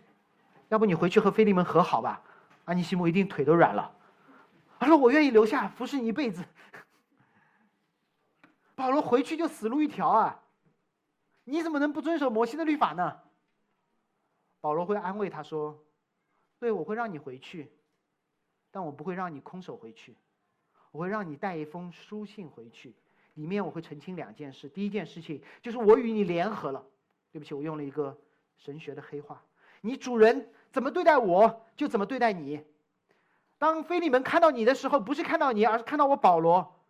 [0.69, 2.23] 要不你回去和菲利门和好吧？
[2.67, 3.97] 阿尼西姆一定腿都软了。
[4.79, 6.45] 他说：“我愿意留下服侍你一辈子。”
[8.77, 10.43] 保罗回去就死路一条啊！
[11.45, 13.23] 你怎么能不遵守摩西的律法呢？
[14.61, 15.83] 保罗会安慰他说
[16.61, 17.73] ：“对，我会让你回去，
[18.71, 20.19] 但我不会让你空手回去，
[20.95, 22.95] 我会让你带一封书信回去，
[23.35, 24.69] 里面我会澄清两件事。
[24.69, 26.81] 第一件事情就是我与你联合了。
[27.33, 28.17] 对不起，我用了一个
[28.57, 29.43] 神学的黑话。
[29.81, 32.61] 你主人。”怎么对待我，就怎么对待你。
[33.59, 36.81] 当菲利门看到你的时候，不是看到你，而是看到我保罗。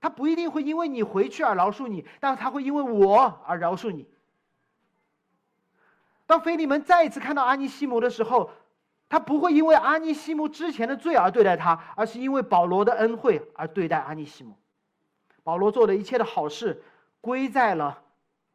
[0.00, 4.04] 他不一定会因为你回去而饶恕你，但是他会因为我而饶恕你。
[6.26, 8.50] 当菲利门再一次看到阿尼西姆的时候，
[9.10, 14.54] 他不会因为阿尼西姆之前的罪而对待他，而是因为保罗的恩惠而对待阿尼西姆。
[15.42, 16.82] 保罗做的一切的好事，
[17.20, 18.02] 归在了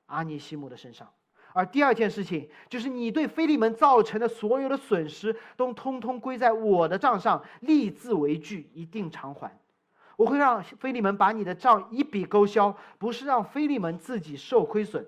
[0.06, 1.08] 阿尼西姆的身上。
[1.52, 9.60] 而第二件事情就是，你对菲利门造成的所有的损失，都通通归在我的账上，立字为据，一定偿还。
[10.16, 15.06] 我会让菲利门把你的账一笔勾销，不是让菲利门自己受亏损，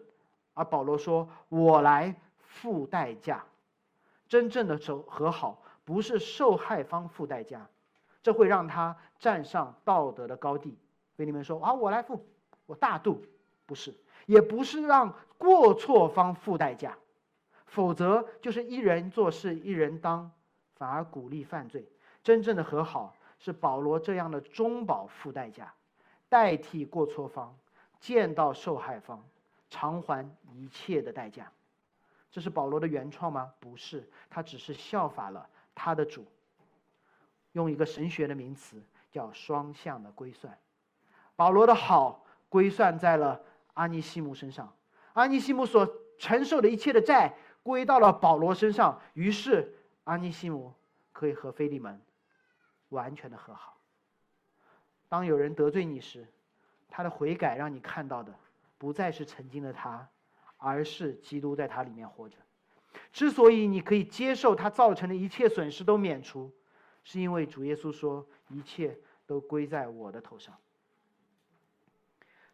[0.53, 3.43] 而保罗说：“我来付代价。”
[4.27, 7.67] 真正的和和好，不是受害方付代价，
[8.21, 10.77] 这会让他站上道德的高地。
[11.15, 12.25] 菲利门说：“啊，我来付，
[12.65, 13.23] 我大度，
[13.65, 13.93] 不是。”
[14.27, 16.97] 也不是让过错方付代价，
[17.65, 20.29] 否则就是一人做事一人当，
[20.75, 21.87] 反而鼓励犯罪。
[22.21, 25.73] 真正的和好是保罗这样的中保付代价，
[26.27, 27.57] 代替过错方，
[28.01, 29.23] 见到受害方，
[29.69, 31.49] 偿还一切的代价。
[32.37, 33.51] 这是保罗的原创吗？
[33.59, 36.23] 不是，他只是效法了他的主。
[37.53, 38.79] 用一个神学的名词
[39.11, 40.55] 叫双向的归算，
[41.35, 43.41] 保罗的好归算在了。
[43.73, 44.71] 阿尼西姆身上，
[45.13, 47.33] 阿尼西姆所承受的一切的债
[47.63, 50.71] 归到了保罗身上，于是阿尼西姆
[51.11, 51.99] 可以和菲利门
[52.89, 53.79] 完全的和好。
[55.09, 56.27] 当有人得罪你时，
[56.87, 58.31] 他的悔改让你看到的
[58.77, 60.07] 不再是曾经的他，
[60.57, 62.35] 而是基督在他里面活着。
[63.13, 66.51] 之所以你可以接受他造成的一切损失都免除，
[67.03, 70.55] 是因为主耶稣说一切都归在我的头上。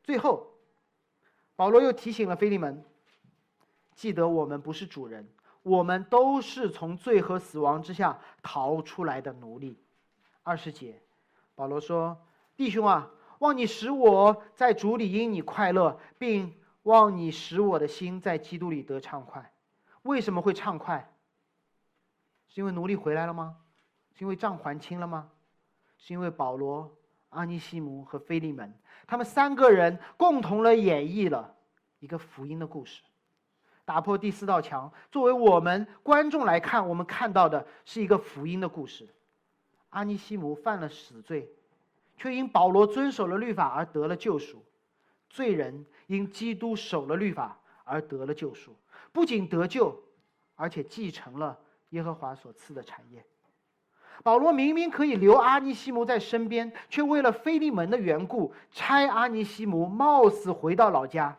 [0.04, 0.49] 最后。
[1.56, 2.84] 保罗又提醒了菲利门
[3.93, 5.30] ：“记得我们不是主人，
[5.62, 9.78] 我们都是从罪和死亡之下逃出来的奴隶。”
[10.41, 10.99] 二十节，
[11.54, 12.18] 保罗说
[12.58, 19.53] ：“弟兄啊，望你使我在主里因你快乐，并望你使我的心在基督里得畅快。
[20.03, 21.13] 为什么会畅快？
[22.47, 23.57] 是因为奴隶回来了吗？
[24.13, 25.29] 是因为账还清了吗？
[25.97, 26.95] 是因为保罗？”
[27.34, 28.71] 阿尼西姆和菲利门，
[29.07, 31.55] 他们三个人共同的演绎了
[31.97, 33.01] 一个福音的故事，
[33.86, 34.93] 打破第四道墙。
[35.11, 39.09] 作为我们观众来看，我们看到的是一个福音的故事。
[39.89, 41.49] 阿尼西姆犯了死罪，
[42.15, 44.59] 却因保罗遵守了律法而得了救赎；
[45.34, 48.75] 罪人因基督守了律法而得了救赎，
[49.11, 49.99] 不仅得救，
[50.55, 51.57] 而且继承了
[51.89, 53.25] 耶和华所赐的产业。
[54.21, 61.36] 保罗明明可以留阿尼西姆在身边，却为了菲利门的缘故，差阿尼西姆冒死回到老家。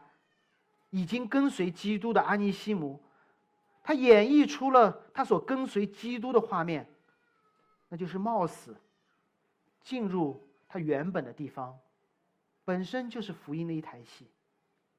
[0.90, 3.00] 已经跟随基督的阿尼西姆，
[3.84, 6.84] 他演绎出了他所跟随基督的画面，
[7.88, 8.76] 那就是冒死
[9.82, 11.78] 进入他原本的地方，
[12.64, 14.26] 本身就是福音的一台戏。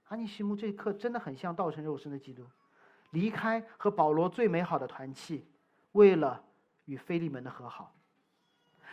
[0.10, 2.44] 阿尼西姆这一刻真的很像道成肉身的基督，
[3.12, 5.46] 离开和保罗最美好的团契，
[5.92, 6.42] 为了。
[6.88, 7.96] 与菲利门的和好，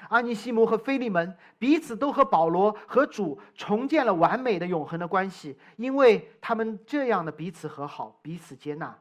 [0.09, 8.99] 阿尼西姆和菲利门彼此都和保罗和主重建了完美的永恒的关系，因为他们这样的彼此和好、彼此接纳，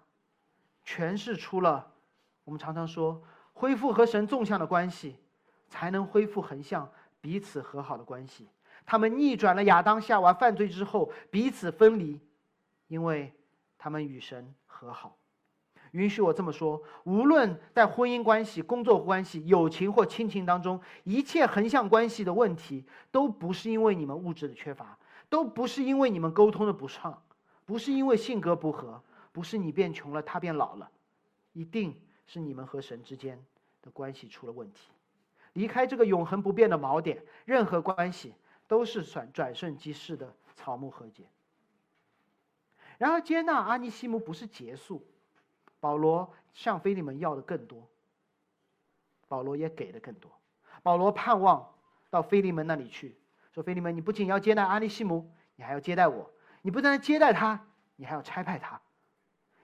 [0.86, 1.90] 诠释出了
[2.44, 5.16] 我们常常说恢复和神纵向的关系，
[5.70, 6.92] 才能恢复横向
[7.22, 8.50] 彼此和好的关系。
[8.86, 12.20] 他们逆转了亚当夏娃犯罪之后彼此分离，
[12.88, 13.34] 因为
[13.78, 15.18] 他们与神和好。
[15.92, 27.22] 允许我这么说：无论在婚姻关系、工作关系、友情或亲情当中，一切横向关系的问题，都不是因为你们物质的缺乏，都不是因为你们沟通的不畅，
[27.66, 29.04] 不是因为性格不合，
[29.34, 30.90] 不是你变穷了，他变老了，
[31.52, 31.94] 一定
[32.26, 33.38] 是你们和神之间
[33.82, 34.92] 的关系出了问题。
[35.54, 38.34] 离开这个永恒不变的锚点，任何关系
[38.72, 41.26] 都是转转瞬即逝的草木和解。
[42.98, 45.06] 然而，接纳阿尼西姆不是结束，
[45.82, 47.86] 保罗向菲利门要的更多，
[49.28, 50.32] 保罗也给的更多。
[50.82, 51.70] 保罗盼望
[52.10, 53.18] 到菲利门那里去，
[53.52, 56.32] 说：“菲利门，你不仅要接待阿尼西姆，你还要接待我。
[56.62, 57.68] 你不但接待他，
[57.98, 58.80] 你还要差派他，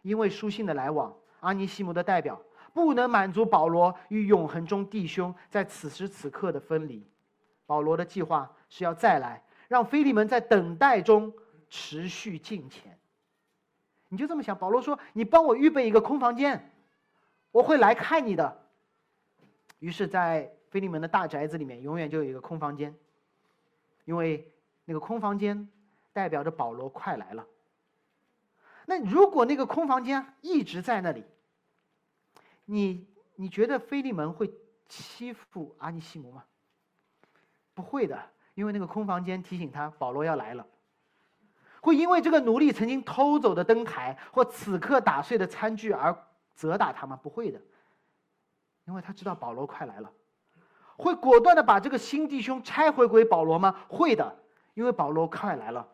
[0.01, 2.41] 因为书信的来往，阿尼西姆的代表。”
[2.74, 7.10] 不能满足保罗与永恒中弟兄在此时此刻的分离。
[7.66, 11.34] 保罗的计划是要再来，让菲利门在等待中
[11.70, 12.97] 持续进前。
[14.09, 14.57] 你就这么想？
[14.57, 16.72] 保罗说：“你帮我预备一个空房间，
[17.51, 18.63] 我会来看你的。”
[19.80, 22.95] 于是，在菲利门的大宅子里面，永远就有一个空房间，
[24.05, 24.51] 因为
[24.86, 25.68] 那个空房间
[26.13, 27.45] 代表着保罗快来了。
[28.86, 31.26] 那如果那个空房间一直在那里？
[32.63, 34.51] 你你觉得菲利门会
[34.88, 36.45] 欺负阿尼西姆吗？
[37.74, 40.66] 不会的，因为那个空房间提醒他保罗要来了。
[41.80, 46.18] 会因为这个奴隶曾经偷走的灯台或此刻打碎的餐具而
[46.55, 47.18] 责打他吗？
[47.22, 47.62] 不会的，
[48.86, 50.12] 因为他知道保罗快来了。
[50.97, 53.76] 会果断的把这个新弟兄拆回归保罗吗？
[53.88, 54.36] 会的，
[54.74, 55.88] 因为保罗快来了。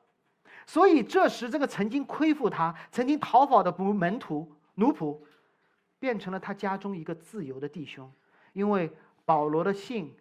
[0.66, 5.20] 所以这时，这个曾经亏负他、曾经逃跑的不门徒奴仆。
[6.00, 8.12] 变成了他家中一个自由的弟兄，
[8.52, 8.92] 因为
[9.24, 10.14] 保罗的信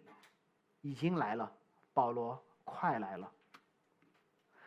[0.79, 1.51] 已经来了，
[1.93, 3.31] 保罗快来了。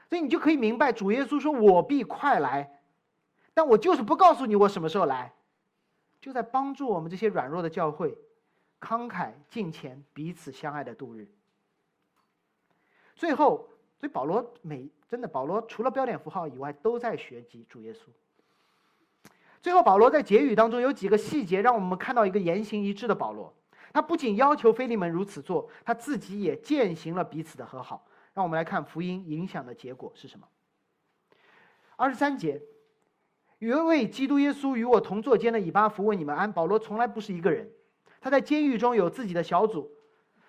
[0.09, 2.81] 所以你就可以明白，主耶稣说：“我必快来。”
[3.53, 5.33] 但我就是不告诉你我什么时候来，
[6.21, 8.17] 就在帮助我们这些软弱的教会，
[8.81, 11.27] 慷慨敬虔，彼此相爱的度日。
[13.17, 13.69] 最后，
[13.99, 18.01] 所以保罗每真的保罗除了标点符号以外，都在学习主耶稣。
[19.63, 23.53] 最后，保罗在结语当中有几个细节，让我们看到一个言行一致的保罗。
[23.97, 28.07] 他不仅要求菲利门如此做，他自己也践行了彼此的和好。
[28.35, 30.47] 让我们来看福音影响的结果是什么。
[31.97, 32.61] 二十三节，
[33.59, 36.53] 有一位基督耶稣与我同坐监的以巴弗问你们安。
[36.53, 37.71] 保罗从来不是一个人，
[38.21, 39.91] 他在监狱中有自己的小组。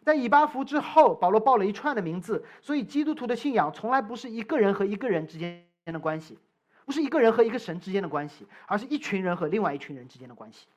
[0.04, 2.44] 在以巴弗之后，保罗报了一串的名字。
[2.62, 6.38] 所以，基督徒的信仰从来不是一个人和一个人之间的关系。
[6.84, 10.68] 不是一个人和一个神之间的关系，而是一群人和另外一群人之间的关系。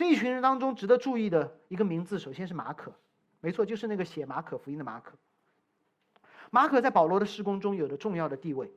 [0.00, 2.90] 这一群人当中值得注意的一个名字，首先是马可，
[3.42, 5.12] 没错，就是那个写马可福音的马可。
[6.48, 8.72] 马可在保罗的施工中有着重要的地位，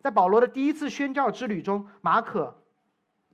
[0.00, 2.56] 在保罗的第一次宣教之旅中，马可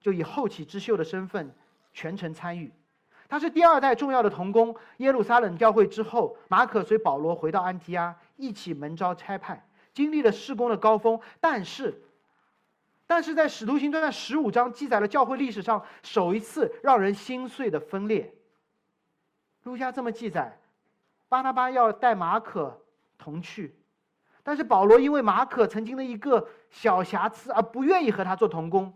[0.00, 1.54] 就以后起之秀的身份
[1.92, 2.72] 全程参与。
[3.28, 4.74] 他是第二代重要的童工。
[4.96, 9.62] 耶路撒冷教会之后，马可随保罗回到安提阿，一起门招差派，
[9.92, 12.02] 经历了施工的高峰，但是。
[13.08, 18.34] 但是在《使徒行传》十五章记载了教会历史上首一次让人心碎的分裂。
[19.62, 20.58] 路加这么记载：
[21.28, 22.82] 巴拿巴要带马可
[23.16, 23.76] 同去，
[24.42, 28.92] 但是保罗因为马可曾经的一个小瑕疵而不愿意和他做同工。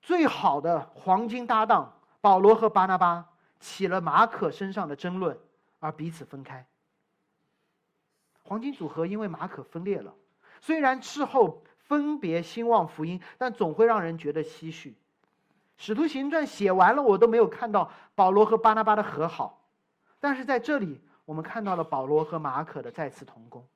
[0.00, 3.26] 最好的黄金搭档保罗和巴拿巴
[3.60, 5.38] 起了马可身上的争论，
[5.78, 6.66] 而彼此分开。
[8.42, 10.14] 黄金组合因为马可分裂了，
[10.62, 11.62] 虽然事后。
[11.88, 14.94] 分别兴旺福音，但总会让人觉得唏嘘。
[15.76, 19.64] 使徒行传写完了，我都没有看到保罗和巴拿巴的和好，
[20.20, 23.66] 但是在这里，我们看到了保罗和马可的再次同工。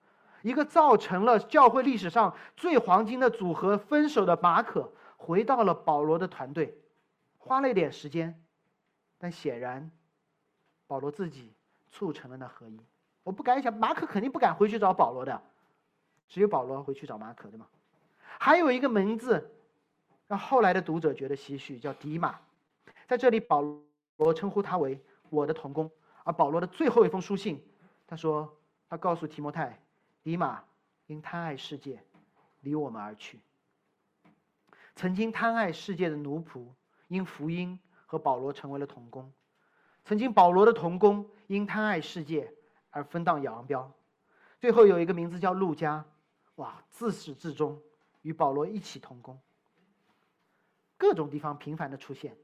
[0.42, 6.76] 一个造成了教会历史上最黄金的组合分手的马可，回到了保罗的团队，
[7.38, 8.42] 花了一点时间，
[9.18, 9.88] 但显然，
[10.88, 11.54] 保罗自己
[11.90, 12.80] 促成了那合一。
[13.22, 15.40] 我不敢想，马可肯定不敢回去找保罗的，
[16.28, 17.66] 只有保罗回去找马可，对吗？
[18.44, 19.52] 还有一个名字，
[20.26, 22.40] 让后来的读者觉得唏嘘，叫迪马。
[23.06, 23.62] 在这里，保
[24.16, 25.88] 罗称呼他为我的同工。
[26.24, 27.64] 而保罗的最后一封书信，
[28.04, 28.52] 他说
[28.88, 29.80] 他告诉提摩太，
[30.24, 30.64] 迪马
[31.06, 32.02] 因贪爱世界，
[32.62, 33.38] 离我们而去。
[34.96, 36.66] 曾经贪爱世界的奴仆，
[37.06, 39.30] 因福音和保罗成为了同工；
[40.04, 42.52] 曾经保罗的同工，因贪爱世界
[42.90, 43.92] 而分道扬镳。
[44.58, 46.04] 最后有一个名字叫陆家，
[46.56, 47.80] 哇，自始至终。
[48.22, 49.38] 与保罗一起同工，
[50.96, 52.36] 各种地方频繁的出现，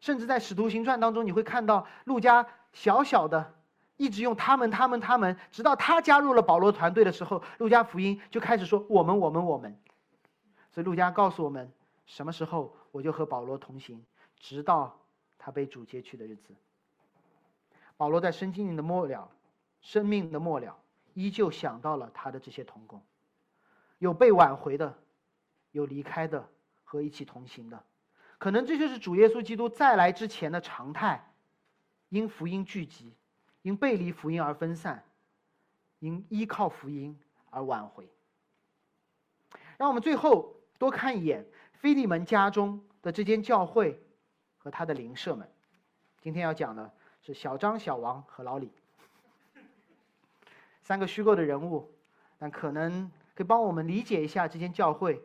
[0.00, 3.54] 甚至在《使徒行传》当中，你会看到路加小小的
[3.96, 9.78] 一直用他们、他们、他们，直到他加入了保罗团队的时候，路加福音就开始说我们、我们、我们。
[10.70, 11.70] 所以路加告诉我们，
[12.06, 14.04] 什么时候我就和保罗同行，
[14.38, 14.98] 直到
[15.36, 16.54] 他被主接去的日子。
[17.96, 19.28] 保罗在生经的末了，
[19.82, 20.78] 生命的末了，
[21.12, 23.02] 依旧想到了他的这些童工，
[23.98, 24.96] 有被挽回的，
[25.72, 26.48] 有离开的，
[26.84, 27.84] 和一起同行的，
[28.38, 31.26] 可能这就是主耶稣基督再来之前的常态。
[32.08, 33.14] 因福音聚集，
[33.62, 35.04] 因背离福音而分散，
[36.00, 37.16] 因依靠福音
[37.50, 38.08] 而挽回。
[39.76, 44.02] 让我们最后多看一眼菲利门家中的这间教会
[44.58, 45.48] 和他的邻舍们。
[46.20, 46.92] 今天要讲的
[47.22, 48.72] 是小张、小王和老李
[50.82, 51.94] 三个虚构的人物，
[52.38, 55.22] 但可能可以帮我们理解一下这间教会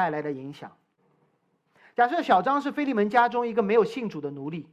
[0.00, 0.74] 带来的影响。
[1.94, 4.66] 假设小张是菲利门家中一个没有信主的奴隶。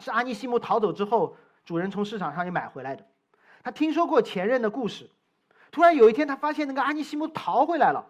[0.00, 1.34] 是阿尼西姆逃走之后，
[1.64, 3.06] 主人从市场上又买回来的。
[3.62, 5.08] 他听说过前任的故事，
[5.70, 8.04] 突然有一天，他发现那个阿尼西姆逃回来了，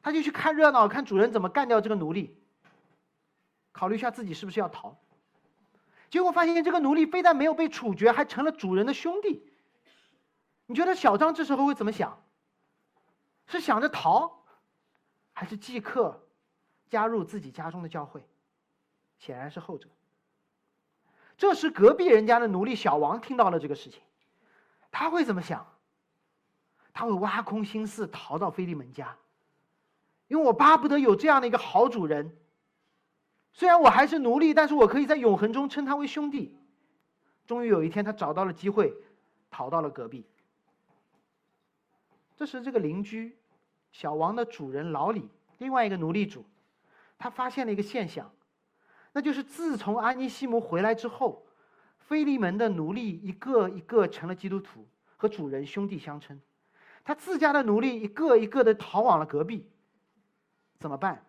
[0.00, 2.38] 他就去看热闹，看主人怎么干掉这个奴隶，
[3.72, 4.96] 考虑一下自己是不是要逃。
[6.08, 9.44] 结果发现这个奴隶非但没有被处决，还成了主人的兄弟。
[10.66, 12.22] 你觉得小张这时候会怎么想？
[13.46, 14.43] 是想着逃，
[15.34, 16.18] 还是即刻
[16.88, 18.24] 加入自己家中的教会？
[19.18, 19.88] 显然是后者。
[21.36, 24.00] 这时，隔壁人家的奴隶小王听到了这个事情，
[24.90, 25.66] 他会怎么想？
[26.92, 29.16] 他会挖空心思逃到菲利门家，
[30.28, 32.36] 因为我巴不得有这样的一个好主人。
[33.52, 36.56] 虽然我还是奴隶，但是我可以在永恒中称他为兄弟。
[37.46, 38.94] 终于有一天，他找到了机会，
[39.50, 40.24] 逃到了隔壁。
[42.36, 43.36] 这时，这个邻居
[43.94, 46.44] 小王的主人老李，另外一个奴隶主，
[47.16, 48.28] 他发现了一个现象。
[49.12, 51.46] 那就是自从安尼西姆回来之后，
[51.96, 54.84] 菲利门的奴隶一个一个成了基督徒，
[55.16, 56.40] 和主人兄弟相称。
[57.04, 59.70] 他自家的奴隶一个一个的逃往了隔壁。
[60.80, 61.24] 怎么办？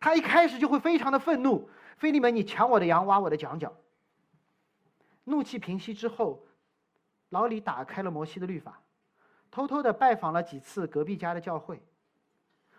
[0.00, 3.72] 他一开始就会非常的愤怒：“菲利门，你抢我的羊，挖我的墙角。”
[5.22, 6.44] 怒气平息之后，
[7.28, 8.82] 老李打开了摩西的律法，
[9.50, 11.82] 偷偷的拜访了几次隔壁家的教会。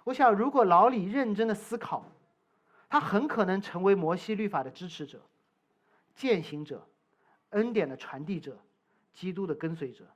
[0.04, 2.06] 我想，如果老李认真的思考。
[2.92, 5.22] 他很可能成为摩西律法的支持者、
[6.16, 6.88] 践行者、
[7.52, 8.58] 恩典的传递者、
[9.14, 10.08] 基督的跟随者，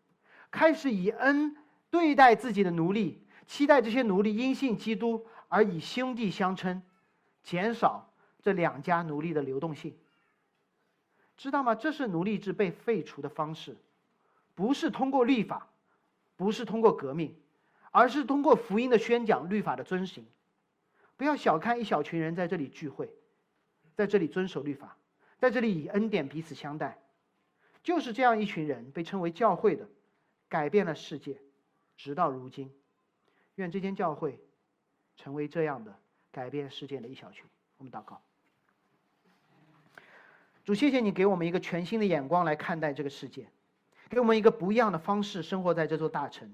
[0.50, 1.56] 开始以恩
[1.92, 6.82] 对待自己的奴隶，期待这些奴隶因信基督而以兄弟相称，
[7.44, 8.10] 减少
[8.42, 9.96] 这两家奴隶的流动性。
[11.38, 11.76] 知道吗？
[11.76, 13.78] 这是奴隶制被废除的方式，
[14.56, 15.68] 不是通过律法，
[16.44, 17.34] 不是通过革命，
[17.92, 20.26] 而是通过福音的宣讲、律法的遵行。
[21.16, 23.16] 不要小看一小群人在这里聚会，
[23.96, 24.98] 在这里遵守律法，
[25.38, 27.00] 在这里以恩典彼此相待，
[27.82, 29.88] 就是这样一群人被称为教会的，
[30.50, 31.40] 改变了世界，
[31.96, 32.70] 直到如今。
[33.56, 34.38] 愿这间教会
[35.16, 35.98] 成为这样的
[36.30, 37.46] 改变世界的一小群。
[37.78, 38.22] 我们祷告，
[40.66, 43.48] 主，谢谢你给我们一个全新的眼光来看待这个世界，
[44.14, 46.54] 给我们一个不一样的方式生活在这座大城，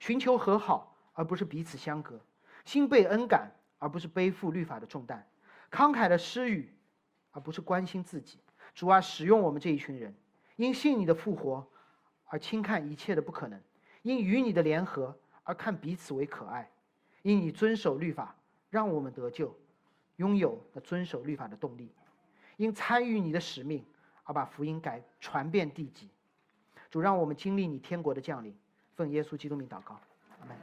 [0.00, 2.20] 寻求和好而不是彼此相隔，
[2.64, 3.50] 心被恩感。
[3.78, 5.26] 而不是背负律法的重担，
[5.68, 6.72] 慷慨的施予，
[7.32, 8.38] 而不是关心自己。
[8.76, 10.14] 主啊，使用我们这一群人，
[10.54, 11.66] 因信你的复活
[12.26, 13.60] 而轻看一切的不可能，
[14.02, 16.70] 因与你的联合而看彼此为可爱，
[17.22, 18.36] 因你遵守律法
[18.70, 19.52] 让我们得救，
[20.14, 21.92] 拥有了遵守律法的动力，
[22.56, 23.84] 因参与你的使命
[24.22, 26.08] 而把福音改传遍地极。
[26.92, 28.54] 主，让我们经历你天国的降临。
[28.94, 29.98] 奉耶稣基督名祷告，
[30.40, 30.54] 阿门。